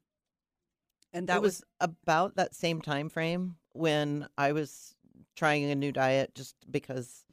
[1.13, 4.95] and that it was, about that same time frame when I was
[5.37, 7.25] trying a new diet just because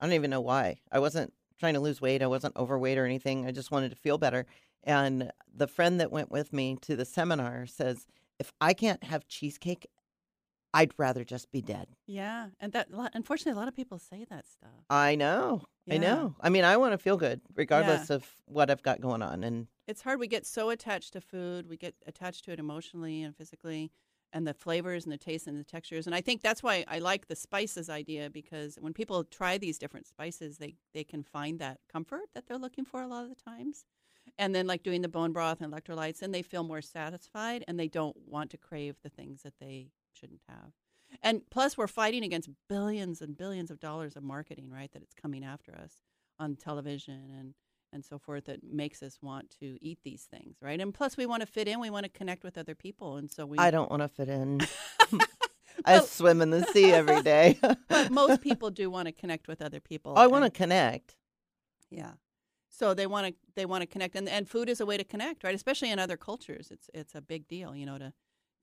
[0.00, 0.80] I don't even know why.
[0.90, 2.22] I wasn't trying to lose weight.
[2.22, 3.46] I wasn't overweight or anything.
[3.46, 4.46] I just wanted to feel better.
[4.82, 8.06] And the friend that went with me to the seminar says,
[8.40, 9.86] if I can't have cheesecake,
[10.74, 11.88] I'd rather just be dead.
[12.06, 12.48] Yeah.
[12.58, 14.70] And that, unfortunately, a lot of people say that stuff.
[14.88, 15.64] I know.
[15.86, 15.94] Yeah.
[15.94, 16.34] I know.
[16.40, 19.44] I mean, I want to feel good regardless of what I've got going on.
[19.44, 20.18] And it's hard.
[20.18, 23.90] We get so attached to food, we get attached to it emotionally and physically,
[24.32, 26.06] and the flavors and the tastes and the textures.
[26.06, 29.78] And I think that's why I like the spices idea because when people try these
[29.78, 33.28] different spices, they, they can find that comfort that they're looking for a lot of
[33.28, 33.84] the times.
[34.38, 37.78] And then, like doing the bone broth and electrolytes, and they feel more satisfied and
[37.78, 40.72] they don't want to crave the things that they shouldn't have.
[41.22, 44.90] And plus, we're fighting against billions and billions of dollars of marketing, right?
[44.92, 46.00] That it's coming after us
[46.38, 47.54] on television and
[47.94, 50.80] and so forth that makes us want to eat these things, right?
[50.80, 51.78] And plus, we want to fit in.
[51.78, 53.58] We want to connect with other people, and so we.
[53.58, 54.60] I don't want to fit in.
[55.84, 57.58] I swim in the sea every day.
[57.88, 60.16] but most people do want to connect with other people.
[60.16, 61.16] I want to connect.
[61.90, 62.12] Yeah.
[62.68, 65.04] So they want to they want to connect, and and food is a way to
[65.04, 65.54] connect, right?
[65.54, 68.12] Especially in other cultures, it's it's a big deal, you know, to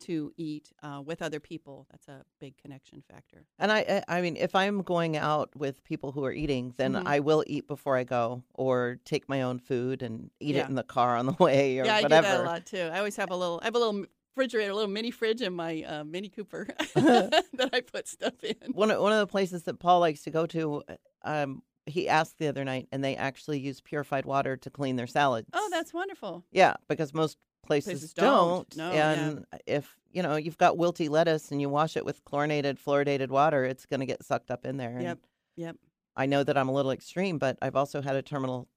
[0.02, 1.88] to eat uh, with other people.
[1.91, 3.45] That's a big connection factor.
[3.58, 7.04] And I, I mean, if I'm going out with people who are eating, then Mhm.
[7.06, 10.64] I will eat before I go, or take my own food and eat Yeah.
[10.64, 12.28] it in the car on the way, or yeah, I whatever.
[12.28, 12.89] do that a lot too.
[12.93, 15.54] I always have a little I have a little refrigerator, a little mini fridge in
[15.54, 18.56] my uh, Mini Cooper that I put stuff in.
[18.74, 20.84] One of, one of the places that Paul likes to go to,
[21.24, 25.08] um, he asked the other night, and they actually use purified water to clean their
[25.08, 25.50] salads.
[25.54, 26.45] Oh, that's wonderful.
[26.52, 27.38] yeah, because most
[27.70, 28.67] places, Places don't.
[28.70, 28.78] don't.
[28.78, 29.11] No, yeah.
[29.13, 33.30] and if you know you've got wilty lettuce and you wash it with chlorinated, fluoridated
[33.30, 34.89] water, it's going to get sucked up in there.
[34.89, 35.20] and Yep.
[35.55, 35.76] Yep.
[36.15, 38.67] I know that I'm a little extreme, but I've also had a terminal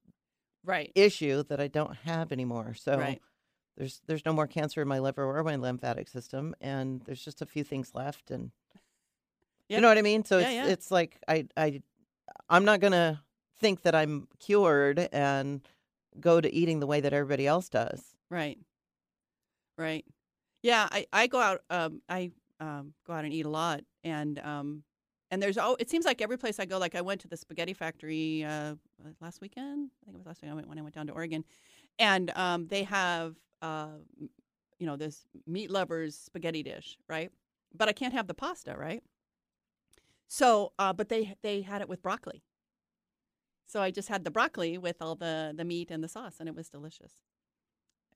[0.65, 0.93] Right.
[0.95, 2.75] issue that I don't have anymore.
[2.75, 3.21] So Right.
[3.77, 7.41] there's there's no more cancer in my liver or my lymphatic system, and there's just
[7.43, 8.53] a few things left, and
[9.69, 10.25] you know what I mean.
[10.25, 10.67] So Yeah, it's yeah.
[10.73, 11.83] it's like I I
[12.51, 13.23] I'm not gonna
[13.59, 15.63] think that I'm cured and
[16.21, 18.15] go to eating the way that everybody else does.
[18.29, 18.59] Right.
[19.77, 20.05] Right.
[20.63, 24.39] Yeah, I, I go out um I um go out and eat a lot and
[24.41, 24.85] um
[25.31, 27.37] and there's oh it seems like every place I go like I went to the
[27.37, 28.75] spaghetti factory uh
[29.21, 29.91] last weekend.
[30.03, 31.45] I think it was last week I went when I went down to Oregon.
[31.99, 33.99] And um they have uh
[34.79, 37.31] you know this meat lovers spaghetti dish, right?
[37.75, 39.03] But I can't have the pasta, right?
[40.29, 42.43] So, uh but they they had it with broccoli.
[43.67, 46.49] So I just had the broccoli with all the the meat and the sauce and
[46.49, 47.13] it was delicious.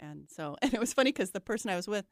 [0.00, 2.04] And so, and it was funny because the person I was with,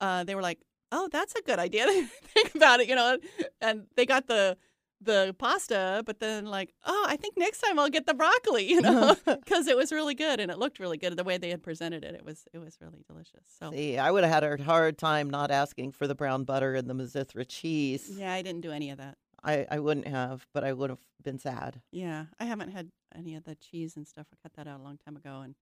[0.00, 0.60] uh, they were like,
[0.92, 1.86] "Oh, that's a good idea."
[2.34, 3.18] Think about it, you know.
[3.60, 4.56] And they got the
[5.00, 8.80] the pasta, but then like, "Oh, I think next time I'll get the broccoli," you
[8.80, 11.62] know, because it was really good and it looked really good the way they had
[11.62, 12.14] presented it.
[12.14, 13.44] It was it was really delicious.
[13.58, 16.74] So See, I would have had a hard time not asking for the brown butter
[16.74, 18.10] and the Mizithra cheese.
[18.16, 19.16] yeah, I didn't do any of that.
[19.46, 21.82] I, I wouldn't have, but I would have been sad.
[21.92, 24.26] Yeah, I haven't had any of the cheese and stuff.
[24.32, 25.54] I cut that out a long time ago, and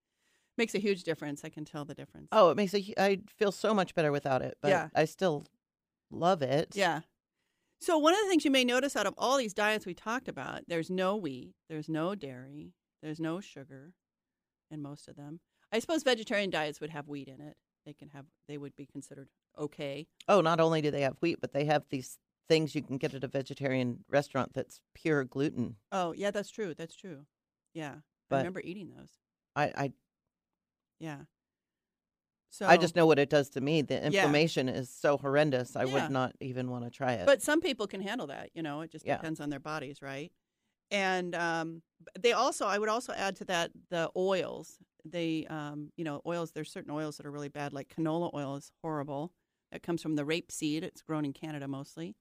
[0.58, 1.44] Makes a huge difference.
[1.44, 2.28] I can tell the difference.
[2.32, 2.82] Oh, it makes a.
[2.98, 4.88] I feel so much better without it, but Yeah.
[4.94, 5.46] I still
[6.10, 6.76] love it.
[6.76, 7.00] Yeah.
[7.80, 10.28] So one of the things you may notice out of all these diets we talked
[10.28, 13.94] about, there's no wheat, there's no dairy, there's no sugar
[14.70, 15.40] in most of them.
[15.72, 17.56] I suppose vegetarian diets would have wheat in it.
[17.84, 19.28] They can have they would be considered
[19.58, 20.06] okay.
[20.28, 23.14] Oh, not only do they have wheat, but they have these things you can get
[23.14, 25.76] at a vegetarian restaurant that's pure gluten.
[25.90, 26.74] Oh, yeah, that's true.
[26.74, 27.26] That's true.
[27.74, 27.96] Yeah.
[28.30, 29.10] I remember eating those.
[29.56, 29.92] I, I,
[31.02, 31.18] Yeah.
[32.50, 33.82] So I just know what it does to me.
[33.82, 35.74] The inflammation is so horrendous.
[35.74, 36.04] I Yeah.
[36.04, 37.26] would not even want to try it.
[37.26, 39.16] But some people can handle that, you know, it just Yeah.
[39.16, 40.30] depends on their bodies, right?
[40.90, 41.82] And um,
[42.20, 44.78] they also, I would also add to that the oils.
[45.04, 48.56] They, um, you know, oils, there's certain oils that are really bad, like canola oil
[48.56, 49.32] is horrible.
[49.72, 50.84] It comes from the rape seed.
[50.84, 52.14] It's grown in Canada mostly.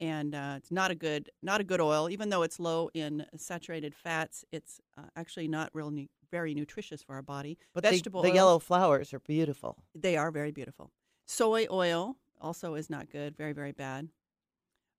[0.00, 2.10] And uh, it's not a good, not a good oil.
[2.10, 7.02] Even though it's low in saturated fats, it's uh, actually not real nu- very nutritious
[7.02, 7.58] for our body.
[7.72, 9.76] But the, Vegetable the oils- yellow flowers are beautiful.
[9.94, 10.90] they are very beautiful.
[11.26, 14.08] Soy oil also is not good, very, very bad.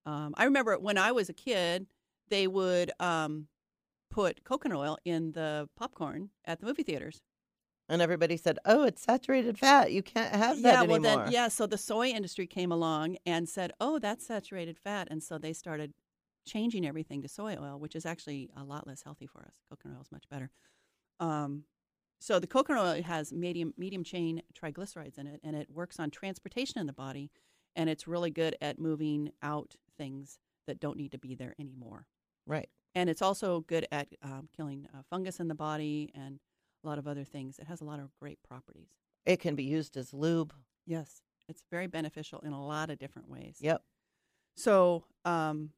[0.06, 1.88] Um, I remember when I was a kid,
[2.30, 3.48] they would um,
[4.10, 7.22] put coconut oil in the popcorn at the movie theaters.
[7.90, 9.92] And everybody said, "Oh, it's saturated fat.
[9.92, 11.48] You can't have that yeah, anymore." well then, yeah.
[11.50, 15.52] So the soy industry came along and said, "Oh, that's saturated fat," and so they
[15.52, 15.94] started
[16.46, 19.56] changing everything to soy oil, which is actually a lot less healthy for us.
[19.70, 20.50] Coconut oil is much better.
[21.24, 21.64] Um,
[22.20, 26.10] so the coconut oil has medium medium chain triglycerides in it, and it works on
[26.10, 27.32] transportation in the body,
[27.76, 32.08] and it's really good at moving out things that don't need to be there anymore.
[32.46, 32.70] Right.
[32.96, 36.40] And it's also good at um, killing uh, fungus in the body and
[36.84, 37.58] a lot of other things.
[37.58, 38.90] It has a lot of great properties.
[39.26, 40.54] It can be used as lube.
[40.86, 43.58] Yes, it's very beneficial in a lot of different ways.
[43.60, 43.82] Yep.
[44.56, 45.72] So, um,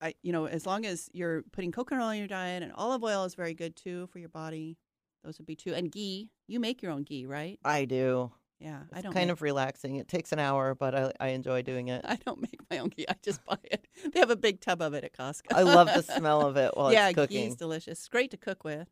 [0.00, 3.02] I you know, as long as you're putting coconut oil in your diet, and olive
[3.02, 4.76] oil is very good too for your body.
[5.24, 5.72] Those would be two.
[5.74, 7.58] And ghee, you make your own ghee, right?
[7.64, 8.30] I do.
[8.60, 9.96] Yeah, It's I don't kind make, of relaxing.
[9.96, 12.02] It takes an hour, but I, I enjoy doing it.
[12.08, 13.04] I don't make my own ghee.
[13.08, 13.86] I just buy it.
[14.12, 15.52] They have a big tub of it at Costco.
[15.54, 17.36] I love the smell of it while yeah, it's cooking.
[17.36, 17.98] Yeah, ghee's delicious.
[18.00, 18.88] It's great to cook with.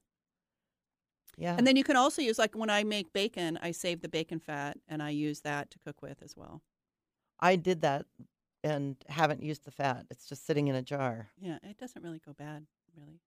[1.36, 1.55] yeah.
[1.57, 4.38] And then you can also use like when I make bacon, I save the bacon
[4.40, 6.62] fat and I use that to cook with as well.
[7.40, 8.07] I did that
[8.64, 10.06] and haven't used the fat.
[10.10, 11.28] It's just sitting in a jar.
[11.40, 13.20] Yeah, it doesn't really go bad, really,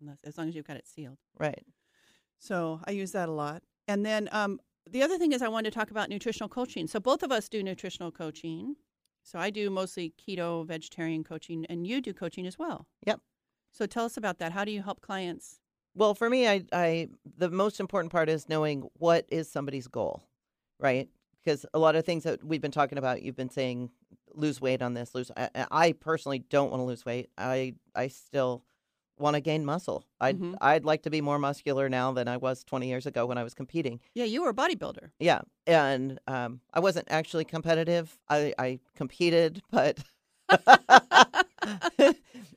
[0.00, 1.18] unless as long as you've got it sealed.
[1.38, 1.64] Right.
[2.38, 3.62] So I use that a lot.
[3.88, 6.86] And then um, the other thing is I wanted to talk about nutritional coaching.
[6.86, 8.76] So both of us do nutritional coaching.
[9.22, 12.86] So I do mostly keto, vegetarian coaching, and you do coaching as well.
[13.06, 13.20] Yep.
[13.72, 14.52] So tell us about that.
[14.52, 15.60] How do you help clients?
[15.94, 20.22] Well, for me, I, I the most important part is knowing what is somebody's goal,
[20.78, 21.08] right?
[21.44, 23.90] Because a lot of things that we've been talking about, you've been saying
[24.34, 25.14] lose weight on this.
[25.14, 25.30] Lose.
[25.36, 27.30] I, I personally don't want to lose weight.
[27.38, 28.62] I I still
[29.18, 30.04] want to gain muscle.
[30.20, 30.56] I'd Mhm.
[30.60, 33.42] I'd like to be more muscular now than I was 20 years ago when I
[33.44, 34.00] was competing.
[34.14, 35.10] Yeah, you were a bodybuilder.
[35.18, 38.16] Yeah, and um, I wasn't actually competitive.
[38.28, 39.98] I I competed, but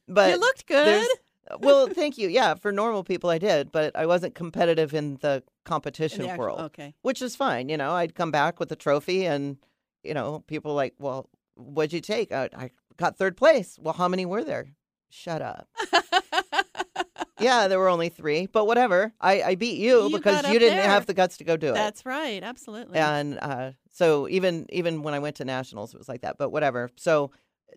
[0.07, 1.17] but you looked there's- good.
[1.59, 2.27] Well, thank you.
[2.29, 6.29] Yeah, for normal people, I did, but I wasn't competitive in the In competition the
[6.29, 6.93] actual- world, Okay.
[7.01, 7.69] which is fine.
[7.69, 9.57] You know, I'd come back with a trophy, and
[10.03, 13.77] you know, people were like, "Well, what'd you take?" I, I got third place.
[13.81, 14.67] Well, how many were there?
[15.09, 15.67] Shut up.
[17.39, 19.13] yeah, there were only three, but whatever.
[19.19, 20.87] I, I beat you, You because you didn't there.
[20.89, 21.73] have the guts to go do it.
[21.73, 22.41] That's right.
[22.43, 22.97] Absolutely.
[22.97, 26.37] And uh, so even even when I went to nationals, it was like that.
[26.37, 26.89] But whatever.
[26.95, 27.31] So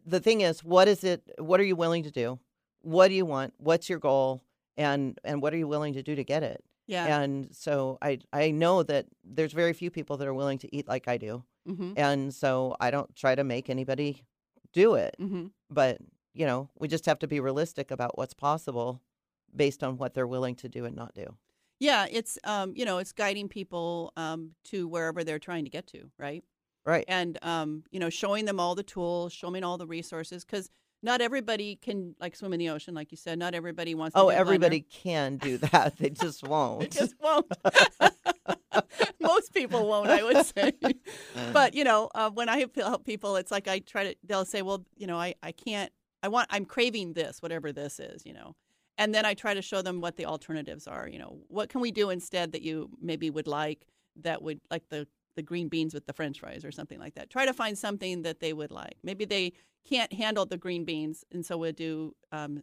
[0.05, 1.23] the thing is, what is it?
[1.39, 2.39] What are you willing to do?
[2.87, 3.53] What do you want?
[3.59, 4.43] What's your goal?
[4.76, 6.62] And and what are you willing to do to get it?
[6.87, 7.20] yeah.
[7.20, 10.89] And so I I know that there's very few people that are willing to eat
[10.89, 11.93] like I do, mm-hmm.
[11.97, 14.24] and so I don't try to make anybody
[14.72, 15.16] do it.
[15.20, 15.47] Mm-hmm.
[15.70, 15.99] But
[16.32, 19.03] you know, we just have to be realistic about what's possible
[19.55, 21.34] based on what they're willing to do and not do.
[21.80, 25.87] Yeah, it's um, you know, it's guiding people um, to wherever they're trying to get
[25.89, 26.45] to, right?
[26.84, 27.05] Right.
[27.09, 30.70] And um, you know, showing them all the tools, showing all the resources, because
[31.07, 33.38] not everybody can like swim in the ocean, like you said.
[33.38, 34.14] Not everybody wants.
[34.14, 35.96] to Oh, everybody can do that.
[35.96, 36.80] They just won't.
[36.80, 37.46] They just won't.
[39.20, 40.72] Most people won't, I would say.
[41.52, 44.16] but you know, uh, when I help people, it's like I try to.
[44.24, 45.92] They'll say, "Well, you know, I I can't.
[46.22, 46.48] I want.
[46.50, 48.57] I'm craving this, whatever this is, you know."
[48.98, 51.09] And then I try to show them what the alternatives are.
[51.09, 53.86] You know, what can we do instead that you maybe would like
[54.22, 55.07] that would like the
[55.37, 57.30] the green beans with the French fries or something like that.
[57.30, 58.97] Try to find something that they would like.
[59.03, 59.53] Maybe they
[59.89, 62.62] can't handle the green beans, and so we'll do um,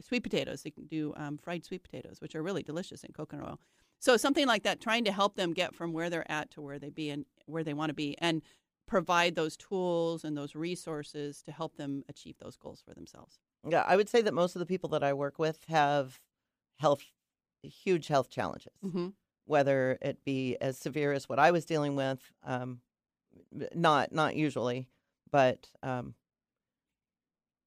[0.00, 0.62] sweet potatoes.
[0.62, 3.60] They can do um, fried sweet potatoes, which are really delicious in coconut oil.
[3.98, 6.78] So something like that, trying to help them get from where they're at to where
[6.78, 8.42] they be and where they want to be, and
[8.86, 13.38] provide those tools and those resources to help them achieve those goals for themselves.
[13.68, 16.20] Yeah, I would say that most of the people that I work with have
[16.78, 17.02] health,
[17.62, 18.72] huge health challenges.
[18.84, 19.08] Mm-hmm.
[19.46, 22.20] Whether it be as severe as what I was dealing with.
[22.44, 22.80] Um,
[23.74, 24.88] not not usually,
[25.30, 26.14] but um,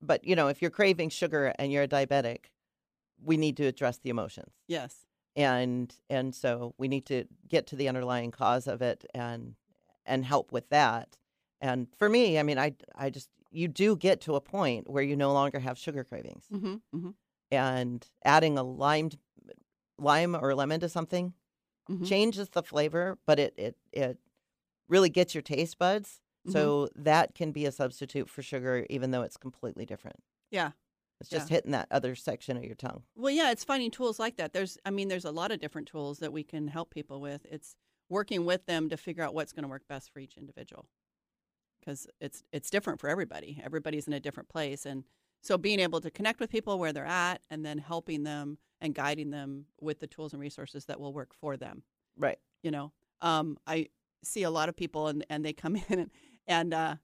[0.02, 2.46] but you know, if you're craving sugar and you're a diabetic,
[3.24, 5.06] we need to address the emotions Yes.
[5.36, 9.56] and and so we need to get to the underlying cause of it and
[10.06, 11.18] and help with that
[11.60, 15.04] and for me i mean i i just you do get to a point where
[15.04, 16.76] you no longer have sugar cravings Mm-hmm.
[16.96, 17.10] Mm-hmm.
[17.52, 19.10] and adding a lime
[19.98, 21.34] lime or lemon to something
[21.90, 22.14] Mhm.
[22.14, 24.20] changes the flavor but it it it
[24.90, 26.70] really gets your taste buds Mm-hmm.
[26.70, 30.18] so that can be a substitute for sugar even though it's completely different
[30.52, 30.72] Yeah.
[31.22, 31.50] it's just Yeah.
[31.50, 34.54] hitting that other section of your tongue Well, yeah, it's finding tools like that.
[34.54, 37.46] There's, I mean, there's a lot of different tools that we can help people with.
[37.50, 37.76] It's
[38.08, 40.90] working with them to figure out what's going to work best for each individual,
[41.80, 43.62] because it's it's different for everybody.
[43.64, 45.06] Everybody's in a different place, and
[45.44, 48.96] so being able to connect with people where they're at, and then helping them and
[48.96, 51.84] guiding them with the tools and resources that will work for them.
[52.18, 53.90] right You know, um, I
[54.24, 56.12] see a lot of people, and and they come in and,
[56.48, 56.96] and uh,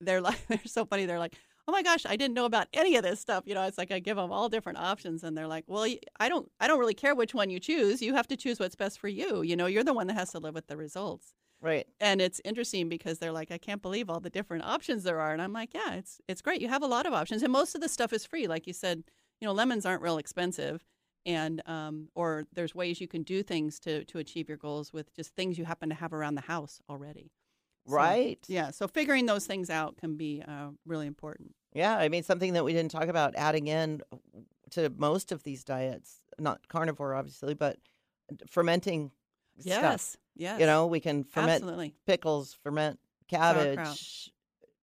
[0.00, 1.06] they're like they're so funny.
[1.06, 1.34] They're like,
[1.66, 3.90] "Oh my gosh, I didn't know about any of this stuff." You know, it's like
[3.90, 5.86] I give them all different options, and they're like, "Well,
[6.20, 8.02] I don't, I don't really care which one you choose.
[8.02, 9.42] You have to choose what's best for you.
[9.42, 12.40] You know, you're the one that has to live with the results." right And it's
[12.44, 15.52] interesting because they're like, "I can't believe all the different options there are," and I'm
[15.52, 16.60] like, "Yeah, it's it's great.
[16.60, 18.46] You have a lot of options, and most of the stuff is free.
[18.46, 19.04] Like you said,
[19.40, 20.84] you know, lemons aren't real expensive."
[21.24, 25.14] And um, or there's ways you can do things to to achieve your goals with
[25.14, 27.30] just things you happen to have around the house already.
[27.86, 28.70] So, right yeah.
[28.70, 31.54] So figuring those things out can be uh, really important.
[31.74, 34.02] Yeah, I mean something that we didn't talk about adding in
[34.70, 37.78] to most of these diets, not carnivore obviously, but
[38.48, 39.10] fermenting
[39.58, 39.82] stuff.
[39.82, 40.16] Yes.
[40.34, 40.60] Yes.
[40.60, 41.94] You know, we can ferment Absolutely.
[42.06, 42.98] pickles, ferment
[43.30, 43.76] Sauerkraut.
[43.76, 44.32] cabbage.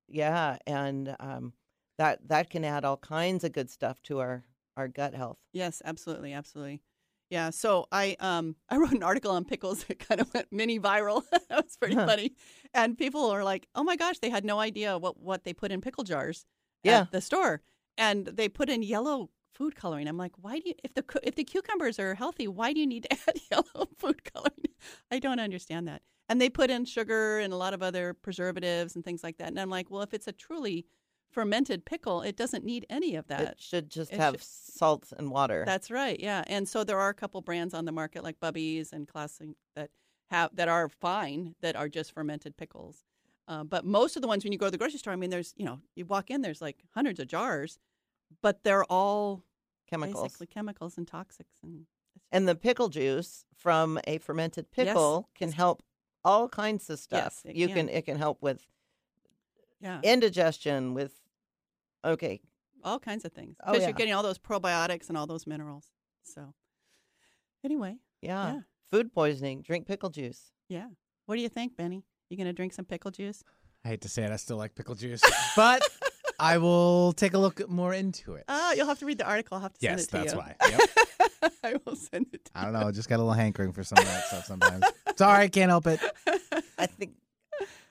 [0.08, 1.54] Yeah, and um,
[1.98, 4.44] that that can add all kinds of good stuff to our
[4.80, 5.40] our gut health.
[5.54, 5.82] Yes.
[5.84, 6.34] Absolutely.
[6.34, 6.82] Absolutely.
[7.30, 7.50] Yeah.
[7.52, 11.24] So I um I wrote an article on pickles that kind of went mini viral.
[11.50, 12.06] that was pretty Huh.
[12.06, 12.36] funny,
[12.74, 15.72] and people are like, "Oh my gosh!" They had no idea what what they put
[15.72, 16.46] in pickle jars
[16.84, 17.06] Yeah.
[17.06, 17.62] at the store,
[17.98, 20.08] and they put in yellow food coloring.
[20.08, 22.88] I'm like, why do you if the if the cucumbers are healthy, why do you
[22.88, 24.74] need to add yellow food coloring?
[25.12, 26.02] I don't understand that.
[26.30, 29.48] And they put in sugar and a lot of other preservatives and things like that.
[29.48, 30.86] And I'm like, well, if it's a truly
[31.32, 33.42] fermented pickle, it doesn't need any of that.
[33.42, 35.64] it should just it have should- salt and water.
[35.66, 36.20] That's right.
[36.20, 36.44] Yeah.
[36.48, 39.90] And so there are a couple brands on the market like Bubby's and Classic that
[40.32, 43.04] have that are fine that are just fermented pickles.
[43.48, 45.30] Uh, but most of the ones when you go to the grocery store, I mean,
[45.32, 47.80] there's you know you walk in, there's like hundreds of jars,
[48.42, 49.44] but they're all
[49.90, 50.24] chemicals.
[50.24, 51.86] basically chemicals and toxics and
[52.32, 55.82] And the pickle juice from a fermented Yes, pickle can help
[56.24, 57.42] all kinds of stuff.
[57.44, 57.88] it you can.
[57.88, 58.66] can it can help with
[59.82, 61.19] yeah, indigestion with
[62.04, 62.40] okay
[62.84, 63.88] all kinds of things Oh, because yeah.
[63.90, 65.88] you're getting all those probiotics and all those minerals.
[66.24, 66.54] So
[67.64, 68.54] anyway, yeah.
[68.54, 68.60] Yeah.
[68.92, 70.88] food poisoning drink pickle juice yeah.
[71.26, 72.04] What do you think, Benny?
[72.30, 73.44] You gonna drink some pickle juice?
[73.84, 75.22] I hate to say it, I still like pickle juice,
[75.56, 75.82] but
[76.40, 78.46] I will take a look more into it.
[78.48, 79.56] Oh, you'll have to read the article.
[79.56, 80.78] I'll have to yes, send it to that's why.
[81.42, 81.54] Yep.
[81.64, 82.46] I will send it.
[82.46, 82.88] To I don't know.
[82.88, 84.86] I just got a little hankering for some of that stuff sometimes.
[85.18, 86.00] Sorry, can't help it.
[86.78, 87.14] i think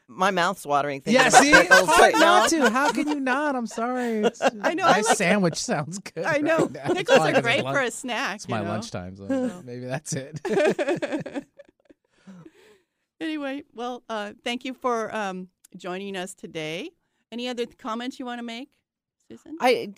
[0.08, 2.70] my mouth's watering thinking Yeah, see, pickles hard right now not to.
[2.70, 3.54] How can you not?
[3.54, 4.22] I'm sorry.
[4.24, 6.24] It's, I know, My I like- sandwich sounds good.
[6.24, 6.86] I know right now.
[6.94, 8.36] Pickles probably are 'cause great it's for a snack.
[8.36, 8.68] It's you my know?
[8.70, 10.40] lunchtime, so maybe that's it.
[13.20, 16.90] anyway, well, uh, thank you for um, joining us today.
[17.30, 18.70] Any other comments you want to make,
[19.30, 19.56] Susan?
[19.60, 19.92] i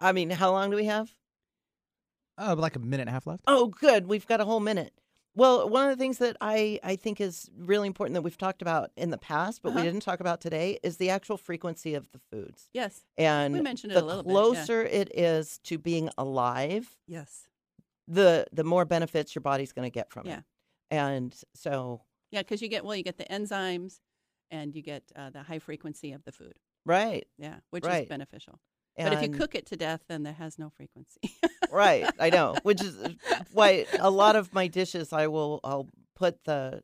[0.00, 1.08] i mean how long do we have
[2.36, 3.42] oh, like a minute and a half left.
[3.46, 4.06] Oh, good.
[4.06, 4.92] We've got a whole minute.
[5.38, 8.60] Well, one of the things that I, I think is really important that we've talked
[8.60, 9.84] about in the past, but we Uh-huh.
[9.84, 12.68] didn't talk about today, is the actual frequency of the foods.
[12.74, 13.04] yes.
[13.16, 14.34] And We mentioned it the a little bit, yeah.
[14.34, 17.46] closer it is to being alive, Yes.
[18.08, 20.38] the the more benefits your body's going to get from Yeah.
[20.38, 20.44] it.
[20.90, 24.00] And so, Yeah, because you get well, you get the enzymes,
[24.50, 26.58] and you get uh, the high frequency of the food.
[26.84, 27.28] right.
[27.38, 28.58] Yeah, which is beneficial.
[28.98, 31.20] And, but if you cook it to death, then that has no frequency.
[31.70, 32.96] right, I know, which is
[33.52, 35.86] why a lot of my dishes I will I'll
[36.16, 36.82] put the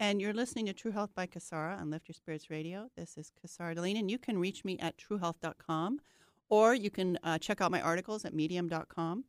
[0.00, 2.88] And you're listening to True Health by Kasara on Lift Your Spirits Radio.
[2.96, 6.00] This is Kasara and you can reach me at truhealth.com
[6.48, 9.24] or you can uh, check out my articles at medium.com.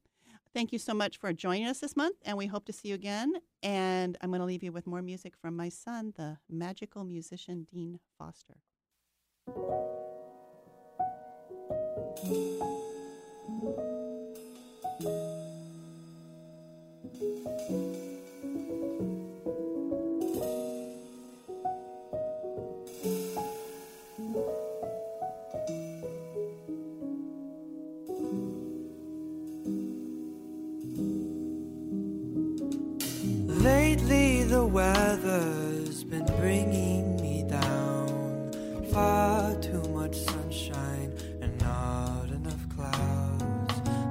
[0.54, 2.96] Thank you so much for joining us this month, and we hope to see you
[2.96, 3.34] again.
[3.62, 7.68] And I'm going to leave you with more music from my son, the magical musician
[7.72, 8.58] Dean Foster.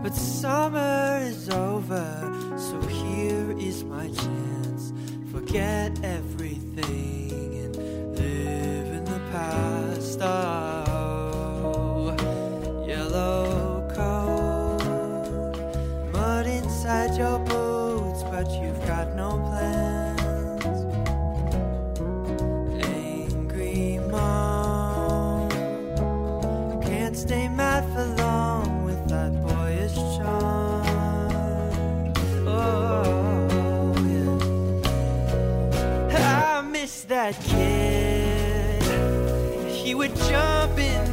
[0.09, 4.95] But summer is over, so here is my chance.
[5.31, 6.18] Forget everything.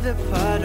[0.06, 0.65] the part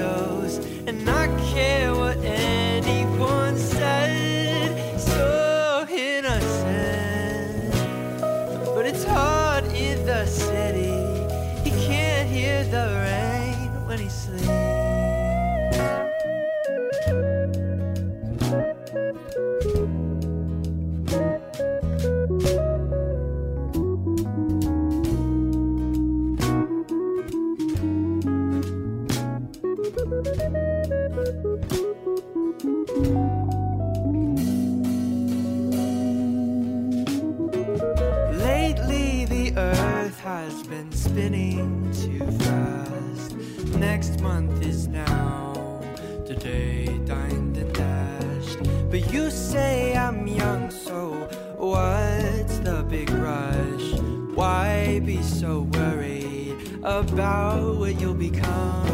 [57.00, 58.86] about what you'll become.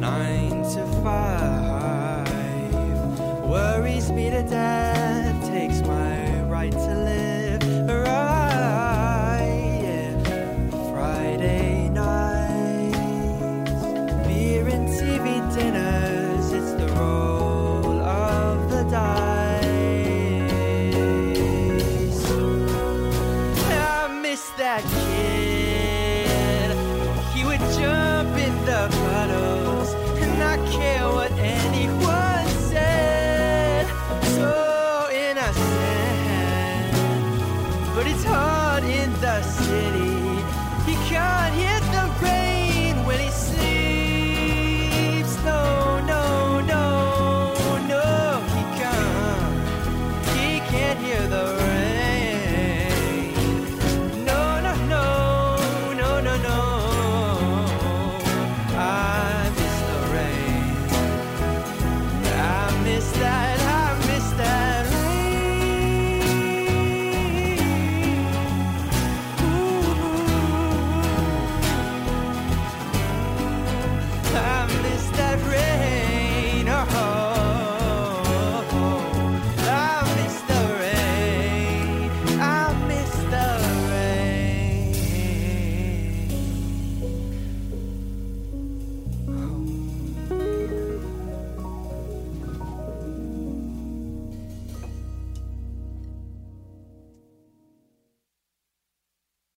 [0.00, 2.74] Nine to five
[3.48, 4.93] worries me to death.